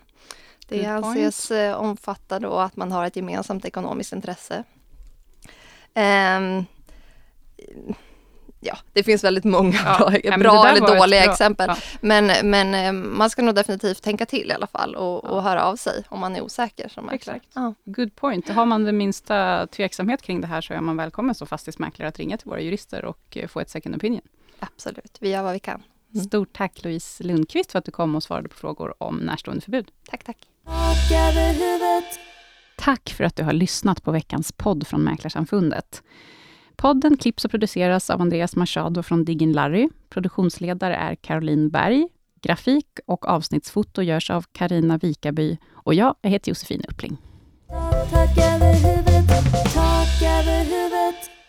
Det 0.68 0.86
anses 0.86 1.50
eh, 1.50 1.76
omfatta 1.76 2.38
då 2.38 2.52
att 2.52 2.76
man 2.76 2.92
har 2.92 3.06
ett 3.06 3.16
gemensamt 3.16 3.64
ekonomiskt 3.64 4.12
intresse. 4.12 4.64
Ehm, 5.94 6.64
ja, 8.60 8.78
det 8.92 9.02
finns 9.02 9.24
väldigt 9.24 9.44
många 9.44 9.78
Ja, 9.84 9.96
bra, 9.98 10.18
ja, 10.24 10.38
bra 10.38 10.68
eller 10.68 10.80
dåliga 10.98 11.22
bra- 11.22 11.32
exempel. 11.32 11.68
ja. 11.68 11.76
Men, 12.00 12.50
men 12.50 12.74
eh, 12.74 12.92
man 12.92 13.30
ska 13.30 13.42
nog 13.42 13.54
definitivt 13.54 14.02
tänka 14.02 14.26
till 14.26 14.50
i 14.50 14.52
alla 14.54 14.66
fall 14.66 14.94
och, 14.94 15.24
och 15.24 15.42
höra 15.42 15.64
av 15.64 15.76
sig 15.76 16.04
om 16.08 16.20
man 16.20 16.36
är 16.36 16.40
osäker 16.42 16.88
som. 16.88 17.08
Exakt. 17.08 17.46
Ja. 17.54 17.74
Good 17.84 18.16
point. 18.16 18.48
Har 18.48 18.66
man 18.66 18.84
den 18.84 18.96
minsta 18.96 19.66
tveksamhet 19.66 20.22
kring 20.22 20.40
det 20.40 20.46
här, 20.46 20.60
så 20.60 20.74
är 20.74 20.80
man 20.80 20.96
välkommen 20.96 21.34
som 21.34 21.46
fastighetsmäklare 21.46 22.08
att 22.08 22.18
ringa 22.18 22.36
till 22.36 22.48
våra 22.48 22.60
jurister 22.60 23.04
och 23.04 23.36
eh, 23.36 23.48
få 23.48 23.60
ett 23.60 23.70
second 23.70 23.96
opinion. 23.96 24.22
Absolut, 24.58 25.16
vi 25.20 25.30
gör 25.30 25.42
vad 25.42 25.52
vi 25.52 25.58
kan. 25.58 25.82
Mm. 26.14 26.24
Stort 26.24 26.52
tack 26.52 26.84
Louise 26.84 27.24
Lundqvist 27.24 27.72
för 27.72 27.78
att 27.78 27.84
du 27.84 27.90
kom 27.90 28.14
och 28.14 28.22
svarade 28.22 28.48
på 28.48 28.56
frågor 28.56 28.94
om 28.98 29.16
närstående 29.16 29.60
förbud. 29.64 29.90
Tack, 30.10 30.24
tack. 30.24 30.36
Tack 32.78 33.10
för 33.16 33.24
att 33.24 33.36
du 33.36 33.42
har 33.42 33.52
lyssnat 33.52 34.02
på 34.02 34.10
veckans 34.10 34.52
podd 34.52 34.86
från 34.86 35.02
Mäklarsamfundet. 35.04 36.02
Podden 36.80 37.16
klipps 37.16 37.44
och 37.44 37.50
produceras 37.50 38.10
av 38.10 38.20
Andreas 38.20 38.56
Machado 38.56 39.02
från 39.02 39.24
Diggin 39.24 39.52
Larry. 39.52 39.88
Produktionsledare 40.08 40.94
är 40.96 41.14
Caroline 41.14 41.70
Berg. 41.70 42.08
Grafik 42.42 42.86
och 43.06 43.28
avsnittsfoto 43.28 44.02
görs 44.02 44.30
av 44.30 44.44
Karina 44.52 44.98
Vikaby 44.98 45.58
och 45.72 45.94
jag 45.94 46.14
heter 46.22 46.48
Josefin 46.50 46.82
Uppling. 46.88 47.16
Tak 48.10 48.38
över 48.38 48.72
huvudet. 48.72 49.28
Tak 49.74 50.22
över 50.22 50.64
huvudet. 50.64 51.39